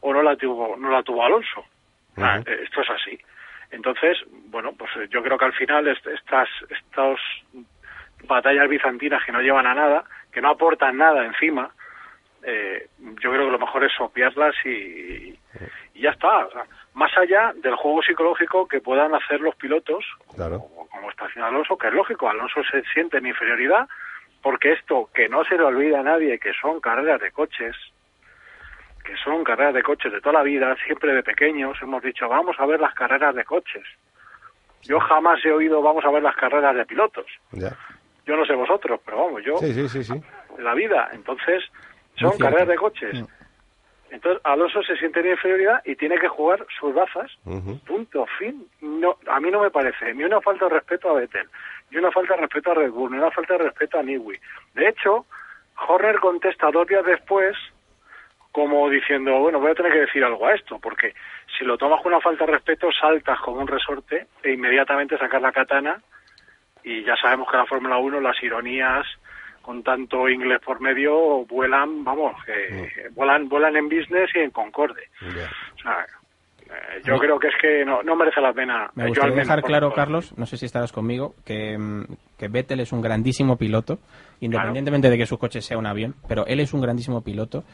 [0.00, 1.62] o no la tuvo, no la tuvo Alonso.
[2.16, 3.20] Esto es así.
[3.70, 7.18] Entonces, bueno, pues eh, yo creo que al final est- estas, estas
[8.24, 11.70] batallas bizantinas que no llevan a nada, que no aportan nada encima,
[12.42, 15.38] eh, yo creo que lo mejor es obviarlas y,
[15.94, 16.46] y ya está.
[16.46, 16.64] O sea,
[16.94, 20.04] más allá del juego psicológico que puedan hacer los pilotos,
[20.34, 20.58] Claro.
[20.60, 23.88] como, como está haciendo Alonso, que es lógico, Alonso se siente en inferioridad,
[24.42, 27.76] porque esto que no se le olvida a nadie, que son carreras de coches,
[29.10, 32.54] que son carreras de coches de toda la vida, siempre de pequeños hemos dicho, vamos
[32.60, 33.82] a ver las carreras de coches.
[34.82, 37.26] Yo jamás he oído, vamos a ver las carreras de pilotos.
[37.50, 37.76] Ya.
[38.24, 40.22] Yo no sé vosotros, pero vamos, yo Sí, sí, sí, sí.
[40.56, 41.08] de la vida.
[41.12, 41.64] Entonces,
[42.20, 43.24] son carreras de coches.
[44.10, 47.32] Entonces, Alonso se siente en inferioridad y tiene que jugar sus bazas.
[47.86, 48.64] Punto, fin.
[48.80, 51.48] No, a mí no me parece ni una falta de respeto a Vettel,
[51.90, 54.38] ni una falta de respeto a Red Bull, ni una falta de respeto a Newey.
[54.74, 55.26] De hecho,
[55.88, 57.56] Horner contesta dos días después
[58.52, 61.14] como diciendo, bueno, voy a tener que decir algo a esto, porque
[61.56, 65.40] si lo tomas con una falta de respeto, saltas como un resorte e inmediatamente sacas
[65.40, 66.00] la katana
[66.82, 69.06] y ya sabemos que en la Fórmula 1 las ironías
[69.62, 75.02] con tanto inglés por medio vuelan, vamos, que vuelan, vuelan en business y en concorde.
[75.22, 76.06] O sea,
[76.70, 78.90] eh, yo creo que es que no, no merece la pena.
[78.94, 79.92] Me Yo gustaría al menos, dejar claro.
[79.92, 82.04] Carlos, no sé si estarás conmigo, que, mm,
[82.38, 83.98] que Vettel es un grandísimo piloto,
[84.40, 87.64] independientemente de que su coche sea un avión, pero él es un grandísimo piloto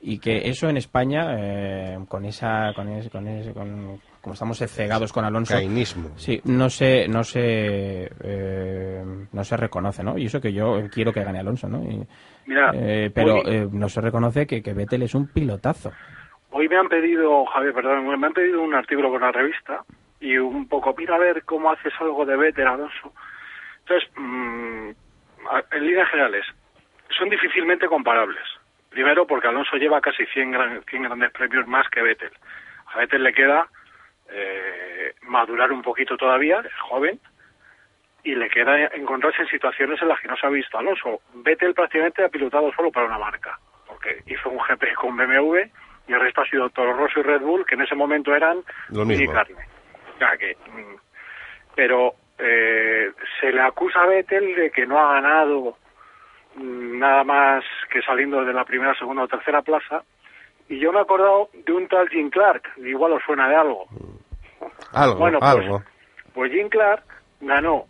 [0.00, 4.58] y que eso en España, eh, con esa, con ese, con ese, con, como estamos
[4.58, 6.10] cegados con Alonso, Cainismo.
[6.16, 10.18] sí, no se, no se, eh, no se reconoce, ¿no?
[10.18, 11.82] Y eso que yo quiero que gane Alonso, ¿no?
[11.82, 12.06] Y,
[12.46, 15.92] Mira, eh, pero hoy, eh, no se reconoce que, que Vettel es un pilotazo.
[16.50, 19.84] hoy me han pedido, Javier, perdón, me han pedido un artículo con la revista
[20.20, 23.12] y un poco, mira a ver cómo haces algo de Vettel, Alonso.
[23.80, 24.90] Entonces, mm,
[25.50, 26.44] a- en líneas generales,
[27.16, 28.42] son difícilmente comparables.
[28.96, 32.30] Primero porque Alonso lleva casi 100, gran- 100 grandes premios más que Vettel.
[32.94, 33.68] A Vettel le queda
[34.30, 37.20] eh, madurar un poquito todavía, es joven,
[38.24, 41.20] y le queda encontrarse en situaciones en las que no se ha visto Alonso.
[41.34, 45.58] Vettel prácticamente ha pilotado solo para una marca, porque hizo un GP con BMW
[46.08, 48.62] y el resto ha sido Toro Rosso y Red Bull, que en ese momento eran
[48.88, 49.30] Lo mismo.
[49.30, 49.66] carne.
[50.14, 50.96] O sea que, mm,
[51.74, 55.76] pero eh, se le acusa a Vettel de que no ha ganado
[56.56, 60.02] nada más que saliendo de la primera, segunda o tercera plaza.
[60.68, 63.86] Y yo me he acordado de un tal Jim Clark, igual os suena de algo.
[64.92, 65.82] Algo, Bueno, pues, algo.
[66.34, 67.04] Pues Jim Clark
[67.40, 67.84] ganó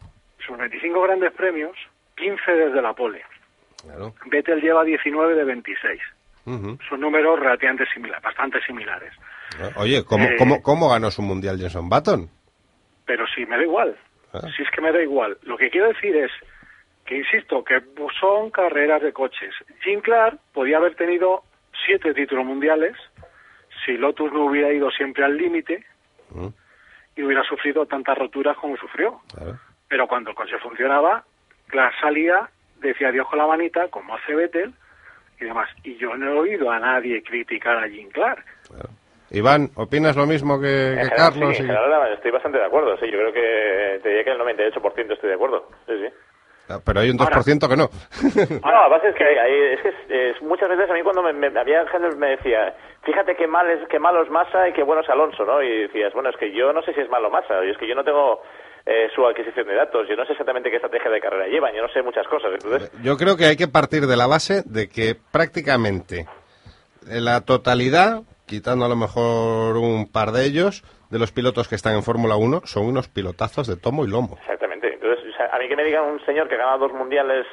[0.47, 1.77] sus 25 grandes premios,
[2.17, 3.23] 15 desde la pole.
[3.83, 4.15] Claro.
[4.27, 6.01] Vettel lleva 19 de 26.
[6.47, 6.79] Ujú.
[6.89, 9.13] Son números relativamente similares, bastante similares.
[9.77, 12.29] Oye, ¿cómo, Eh, cómo, ¿cómo ganó su mundial Jenson Button?
[13.05, 13.97] Pero sí, me da igual.
[14.33, 14.41] Ah.
[14.57, 15.39] Si es que me da igual.
[15.43, 16.31] Lo que quiero decir es
[17.07, 17.81] que, insisto, que
[18.21, 19.55] son carreras de coches.
[19.83, 21.43] Jim Clark podía haber tenido
[21.87, 22.95] siete títulos mundiales
[23.85, 25.85] si Lotus no hubiera ido siempre al límite
[26.31, 26.49] Mm,
[27.15, 29.21] y hubiera sufrido tantas roturas como sufrió.
[29.33, 29.59] claro.
[29.89, 31.25] Pero cuando el coche funcionaba,
[31.69, 32.49] Clark salía,
[32.81, 34.75] decía adiós con la manita, como hace Vettel
[35.41, 35.71] y demás.
[35.85, 38.45] Y yo no he oído a nadie criticar a Jim Clark.
[39.31, 41.57] Iván, ¿opinas lo mismo que, que En general, Carlos?
[41.57, 44.31] sí, y- en general estoy bastante de acuerdo, sí, yo creo que te diría que
[44.31, 46.13] el 98% estoy de acuerdo, sí, sí.
[46.85, 47.89] Pero hay un 2% que no.
[48.65, 51.23] No, la base es que, hay, hay- es que es- muchas veces a mí cuando
[51.23, 54.73] me, me- había gente me decía, fíjate qué mal es, qué malo es Massa y
[54.73, 55.63] qué bueno es Alonso, ¿no?
[55.63, 57.87] Y decías, bueno, es que yo no sé si es malo Massa, y es que
[57.89, 58.43] yo no tengo
[58.85, 61.83] eh, su adquisición de datos, yo no sé exactamente qué estrategia de carrera llevan, yo
[61.83, 64.89] no sé muchas cosas, entonces, Yo creo que hay que partir de la base de
[64.89, 66.27] que prácticamente
[67.07, 71.95] la totalidad, quitando a lo mejor un par de ellos, de los pilotos que están
[71.95, 74.37] en Fórmula 1 son unos pilotazos de tomo y lomo.
[74.41, 74.76] exactamente.
[75.53, 77.47] A mí que me digan un señor que ha ganado dos mundiales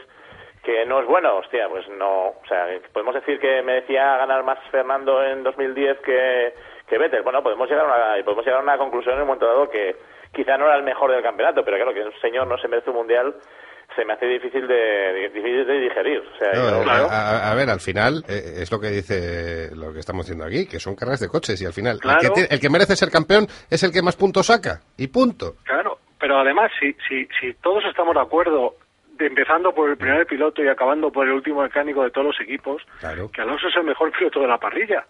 [0.63, 4.43] que no es bueno, hostia, pues no, o sea, podemos decir que me decía ganar
[4.43, 6.53] más Fernando en 2010 que,
[6.87, 7.21] que Vettel.
[7.23, 9.95] Bueno, podemos llegar a una, podemos llegar a una conclusión en un momento dado que
[10.33, 12.89] quizá no era el mejor del campeonato, pero claro, que un señor no se merece
[12.91, 13.35] un mundial
[13.93, 16.19] se me hace difícil de, difícil de digerir.
[16.33, 17.07] O sea, No, yo- eh, claro.
[17.11, 20.65] a, a ver, al final eh, es lo que dice lo que estamos diciendo aquí,
[20.65, 23.45] que son carreras de coches y al final el, que, el que merece ser campeón
[23.69, 25.55] es el que más puntos saca y punto.
[25.65, 28.75] Claro, pero además, si, si, si todos estamos de acuerdo,
[29.17, 32.39] de empezando por el primer piloto y acabando por el último mecánico de todos los
[32.39, 33.29] equipos, Claro.
[33.29, 35.05] que Alonso es el mejor piloto de la parrilla.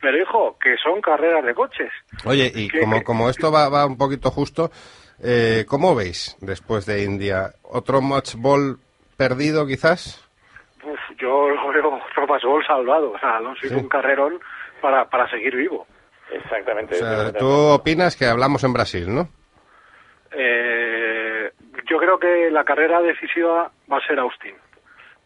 [0.00, 1.90] Pero hijo, que son carreras de coches.
[2.24, 4.70] Oye, y ¿Qué- como, como esto va, va un poquito justo,
[5.20, 7.50] eh, ¿cómo veis después de India?
[7.64, 8.78] ¿Otro match ball
[9.16, 10.24] perdido quizás?
[10.84, 13.10] Uf, yo lo veo tropas gol salvado.
[13.10, 13.80] O sea, Alonso hizo Sí.
[13.82, 14.38] un carrerón
[14.80, 15.84] para, para seguir vivo.
[16.30, 16.94] Exactamente.
[16.94, 19.28] O sea, tú opinas que hablamos en Brasil, ¿no?
[20.32, 21.50] Eh,
[21.88, 24.54] yo creo que la carrera decisiva va a ser Austin.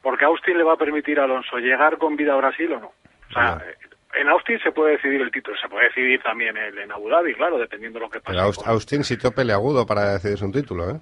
[0.03, 2.87] Porque Austin le va a permitir a Alonso llegar con vida a Brasil o no.
[3.31, 3.65] O sea, Ya.
[3.71, 3.75] eh,
[4.21, 7.35] en Austin se puede decidir el título, se puede decidir también el en Abu Dhabi,
[7.35, 8.37] claro, dependiendo de lo que pase.
[8.37, 11.01] Pero Aust- Austin sitio peleagudo para decidirse un título, ¿eh?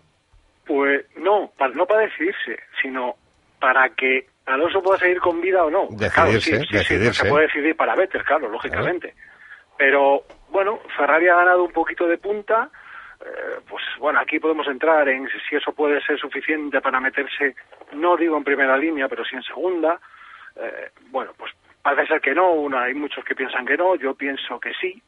[0.65, 3.17] Pues no, para, no para decidirse, sino
[3.61, 5.89] para que Alonso pueda seguir con vida o no.
[5.91, 7.23] Decidirse, Claro, sí, sí, sí, decidirse.
[7.25, 9.15] se puede decidir para Vettel, claro, lógicamente.
[9.77, 12.71] Pero bueno, Ferrari ha ganado un poquito de punta.
[13.25, 17.55] Eh, pues bueno, aquí podemos entrar en si eso puede ser suficiente para meterse,
[17.93, 19.99] no digo en primera línea, pero sí en segunda.
[20.57, 21.53] Eh, bueno, pues
[21.83, 25.03] parece ser que no, una, hay muchos que piensan que no, yo pienso que sí.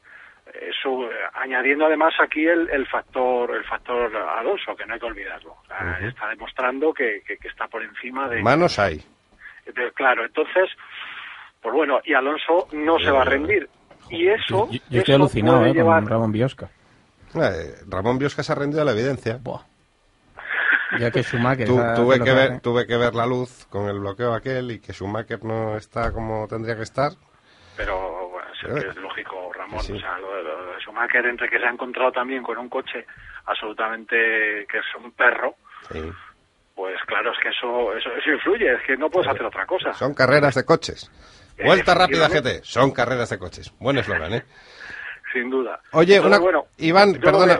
[0.60, 5.06] Eso, eh, añadiendo además aquí el, el factor el factor Alonso, que no hay que
[5.06, 5.52] olvidarlo.
[5.52, 9.02] O sea, Está demostrando que, que- que está por encima de, Manos hay.
[9.64, 10.68] de- Claro, entonces,
[11.62, 13.68] pues bueno, y Alonso no se va a rendir.
[14.10, 14.68] Y eso.
[14.70, 16.68] Yo, yo estoy eso alucinado eh, llevar- con Ramón Biosca.
[17.34, 19.40] Eh, Ramón Biosca se ha rendido a la evidencia.
[20.98, 24.32] Ya que Schumacher está- tuve, que ver, tuve que ver la luz con el bloqueo
[24.32, 27.12] aquel y que Schumacher no está como tendría que estar.
[27.76, 29.80] Pero bueno, es, Pero- que es lógico, Ramón.
[29.80, 29.92] Sí.
[29.94, 32.68] O sea, lo, de- lo de Schumacher, entre que se ha encontrado también con un
[32.68, 33.04] coche
[33.46, 35.56] absolutamente que es un perro,
[35.90, 36.00] Sí.
[36.76, 39.92] pues claro, es que eso, eso, eso influye, es que no puedes hacer otra cosa.
[39.94, 41.10] Son carreras de coches.
[41.64, 42.28] Vuelta rápida.
[42.28, 42.60] GT.
[42.64, 43.72] Son carreras de coches.
[43.78, 44.44] Buen eslogan, ¿eh?
[45.34, 45.78] Sin duda.
[45.92, 47.58] Oye, Entonces, una- bueno, Iván, perdona.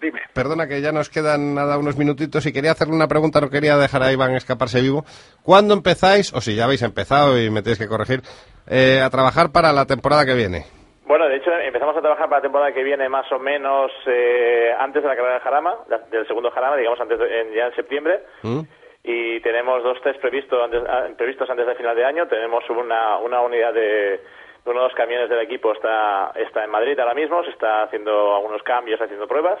[0.00, 0.20] dime.
[0.34, 3.76] Perdona que ya nos quedan nada unos minutitos y quería hacerle una pregunta, no quería
[3.78, 5.04] dejar a Iván escaparse vivo.
[5.42, 8.20] ¿Cuándo empezáis, o si ya habéis empezado y me tenéis que corregir,
[8.68, 10.64] eh, a trabajar para la temporada que viene?
[11.06, 14.70] Bueno, de hecho empezamos a trabajar para la temporada que viene más o menos eh,
[14.78, 17.66] antes de la carrera de Jarama, la- del segundo Jarama, digamos antes de- en- ya
[17.66, 18.20] en septiembre.
[18.42, 18.60] ¿Mm?
[19.06, 22.26] y tenemos dos test previsto antes- ah, previstos antes de final de año.
[22.26, 24.18] Tenemos una, una unidad de
[24.66, 28.34] uno de los camiones del equipo está, está en Madrid ahora mismo, se está haciendo
[28.36, 29.58] algunos cambios, haciendo pruebas.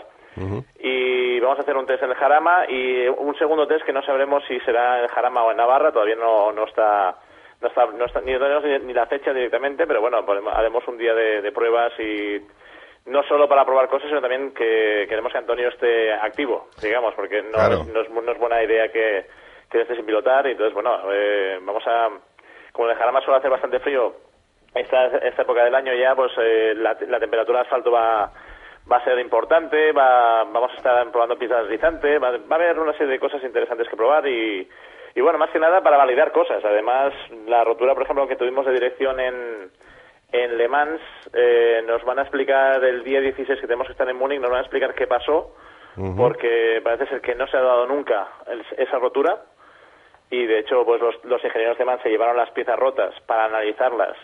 [0.80, 4.02] Y vamos a hacer un test en el Jarama y un segundo test que no
[4.02, 7.16] sabremos si será en el Jarama o en Navarra, todavía no, no está...
[7.60, 11.14] No está, no está, ni tenemos ni, la fecha directamente, pero bueno, haremos un día
[11.14, 12.38] de, de pruebas y
[13.06, 17.40] no solo para probar cosas, sino también que queremos que Antonio esté activo, digamos, porque
[17.42, 17.84] no, Claro.
[17.90, 19.24] no, es, no es buena idea que,
[19.70, 20.46] que esté sin pilotar.
[20.46, 22.10] Y entonces, bueno, eh, vamos a.
[22.72, 24.14] Como en el Jarama suele hacer bastante frío,
[24.74, 28.30] esta, esta época del año ya, pues eh, la, la temperatura de asfalto va,
[28.90, 32.78] va a ser importante, va, vamos a estar probando pistas deslizantes, va, va a haber
[32.78, 34.68] una serie de cosas interesantes que probar y.
[35.16, 36.64] Y bueno, más que nada para validar cosas.
[36.64, 37.12] Además,
[37.46, 39.70] la rotura, por ejemplo, que tuvimos de dirección en,
[40.32, 41.00] en Le Mans,
[41.32, 44.50] eh, nos van a explicar el día 16 que tenemos que estar en Múnich, nos
[44.50, 45.54] van a explicar qué pasó,
[46.16, 49.36] porque parece ser que no se ha dado nunca el- esa rotura.
[50.30, 53.44] Y de hecho, pues los, los ingenieros de MAN se llevaron las piezas rotas para
[53.44, 54.16] analizarlas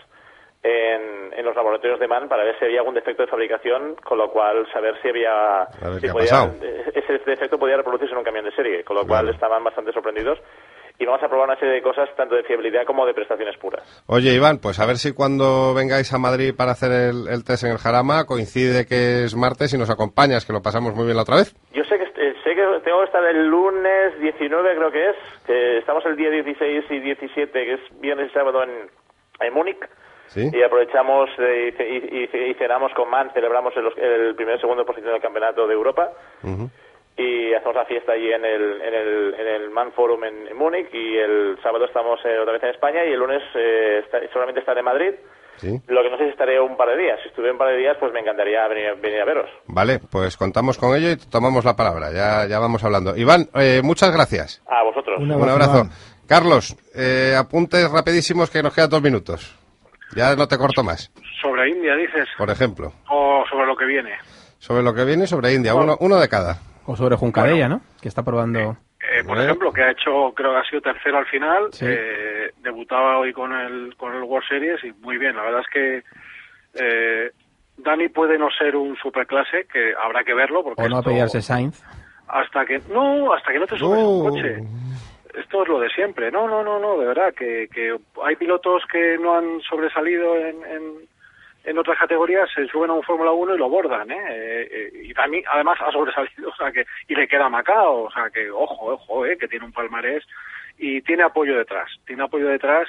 [0.63, 4.17] en, en los laboratorios de MAN para ver si había algún defecto de fabricación, con
[4.17, 5.67] lo cual saber si había
[5.99, 9.29] si podía- eh, ese defecto podía reproducirse en un camión de serie, con lo cual
[9.29, 10.39] estaban bastante sorprendidos.
[10.99, 14.03] Y vamos a probar una serie de cosas tanto de fiabilidad como de prestaciones puras.
[14.05, 17.63] Oye, Iván, pues a ver si cuando vengáis a Madrid para hacer el, el test
[17.63, 21.15] en el Jarama coincide que es martes y nos acompañas, que lo pasamos muy bien
[21.17, 21.55] la otra vez.
[21.73, 25.15] Yo sé que eh, sé que tengo que estar el lunes 19, creo que es.
[25.47, 28.69] que estamos el día 16 y 17, que es viernes y sábado en,
[29.39, 29.79] en Múnich.
[30.33, 30.49] ¿Sí?
[30.53, 34.59] Y aprovechamos eh, y, y- y- y cenamos con Man, celebramos el, el primer y
[34.61, 36.09] segundo posición del campeonato de Europa.
[37.17, 40.57] Y hacemos la fiesta allí en el, en el, en el Man Forum en, en
[40.57, 40.87] Múnich.
[40.93, 43.05] Y el sábado estamos eh, otra vez en España.
[43.05, 44.01] Y el lunes eh,
[44.31, 45.11] solamente estaré en Madrid.
[45.57, 45.77] Sí.
[45.87, 47.19] Lo que no sé si estaré un par de días.
[47.21, 49.49] Si estuve un par de días, pues me encantaría venir, venir a veros.
[49.67, 52.11] Vale, pues contamos con ello y tomamos la palabra.
[52.11, 53.15] Ya, ya vamos hablando.
[53.17, 54.63] Iván, eh, muchas gracias.
[54.65, 55.19] A vosotros.
[55.19, 55.83] Un Un abrazo.
[56.27, 59.57] Carlos, eh, apuntes rapidísimos que nos quedan dos minutos.
[60.15, 61.11] Ya no te corto más.
[61.41, 64.11] Sobre India, dices, Por ejemplo, o sobre lo que viene.
[64.59, 66.57] sobre lo que viene sobre India, uno, uno de cada.
[66.85, 67.81] O sobre Juncadella, ¿no?
[68.01, 68.77] Que está probando...
[68.99, 69.43] Eh, por Eh.
[69.45, 71.85] ejemplo, que ha hecho, creo que ha sido tercero al final, Sí.
[71.87, 75.35] eh, debutaba hoy con el, con el World Series y muy bien.
[75.35, 76.03] La verdad es que
[76.75, 77.31] eh,
[77.77, 81.83] Dani puede no ser un superclase, que habrá que verlo, porque O no esto- Sainz.
[82.27, 84.63] hasta que no, hasta que no te subes un coche.
[85.33, 86.31] Esto es lo de siempre.
[86.31, 90.63] No, no, no, no, de verdad, que, que hay pilotos que no han sobresalido en,
[91.63, 94.23] en, otras categorías, se suben a un Fórmula 1 y lo bordan, ¿eh?
[94.29, 98.11] Eh, eh, Y Dani, además, ha sobresalido, o sea, que, y le queda Macao, o
[98.11, 99.37] sea, que, ojo, ojo, ¿eh?
[99.37, 100.23] Que tiene un palmarés
[100.77, 102.87] y tiene apoyo detrás, tiene apoyo detrás,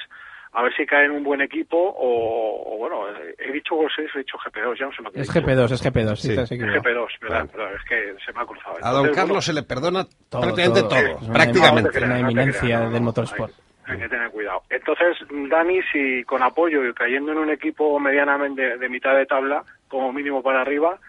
[0.55, 3.05] a ver si cae en un buen equipo o, o bueno,
[3.39, 5.39] he dicho World Series, he dicho GP2, ya no sé lo que Es dicho.
[5.47, 6.55] GP2, es GP2, sí, Sí.
[6.55, 6.81] equivocado.
[6.83, 7.49] GP2, ¿verdad?
[7.51, 8.75] Pero es que se me ha cruzado.
[8.81, 10.99] A don Carlos bueno, se le perdona Todo, prácticamente todo.
[11.21, 12.03] Es prácticamente.
[12.03, 13.51] Una eminencia no, del motorsport.
[13.85, 14.61] Hay, hay que tener cuidado.
[14.69, 15.17] Entonces,
[15.49, 20.13] Dani, si con apoyo y cayendo en un equipo medianamente de mitad de tabla, como
[20.13, 20.99] mínimo para arriba,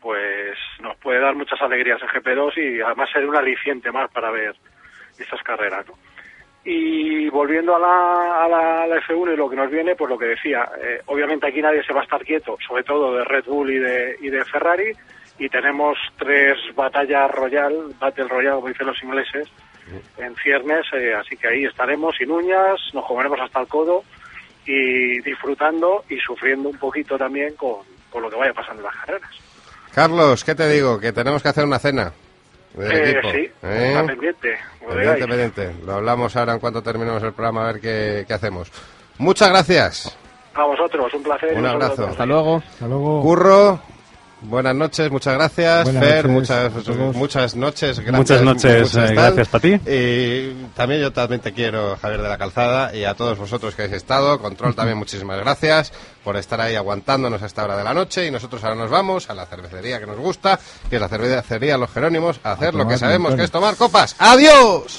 [0.00, 4.30] pues nos puede dar muchas alegrías en GP2 y además ser un aliciente más para
[4.30, 4.54] ver
[5.18, 5.84] estas carreras.
[5.88, 5.94] ¿no?
[6.68, 10.10] Y volviendo a la, a, la, a la F1 y lo que nos viene, pues
[10.10, 13.22] lo que decía, eh, obviamente aquí nadie se va a estar quieto, sobre todo de
[13.22, 14.90] Red Bull y de, y de Ferrari,
[15.38, 19.48] y tenemos tres batallas royal, Battle Royale, como dicen los ingleses,
[20.18, 24.02] en ciernes, eh, así que ahí estaremos sin uñas, nos comeremos hasta el codo
[24.66, 27.76] y disfrutando y sufriendo un poquito también con,
[28.10, 29.30] con lo que vaya pasando en las carreras.
[29.94, 30.98] Carlos, ¿qué te digo?
[30.98, 32.12] Que tenemos que hacer una cena.
[32.76, 33.88] Del Eh, equipo, sí, ¿eh?
[33.88, 34.58] está pendiente.
[34.86, 35.74] Pendiente, pendiente.
[35.84, 38.70] Lo hablamos ahora en cuanto terminemos el programa a ver qué, qué hacemos.
[39.18, 40.16] Muchas gracias.
[40.54, 41.56] A vosotros, un placer.
[41.56, 42.06] Un abrazo.
[42.06, 42.56] Hasta luego.
[42.58, 43.20] Hasta luego.
[43.22, 43.80] Curro,
[44.42, 45.84] buenas noches, muchas gracias.
[45.84, 47.98] Buenas Fer, noches muchas, muchas noches.
[47.98, 49.80] Gracias, Muchas noches, muchas eh, gracias pa' ti.
[49.86, 53.82] Y también yo también te quiero, Javier de la Calzada, y a todos vosotros que
[53.82, 54.38] habéis estado.
[54.40, 55.92] Control también, muchísimas gracias
[56.24, 58.26] por estar ahí aguantándonos a esta hora de la noche.
[58.26, 60.58] Y nosotros ahora nos vamos a la cervecería que nos gusta,
[60.88, 63.76] que es la cervecería Los Jerónimos, a hacer lo tomar que sabemos que es tomar
[63.76, 64.16] copas.
[64.18, 64.98] ¡Adiós!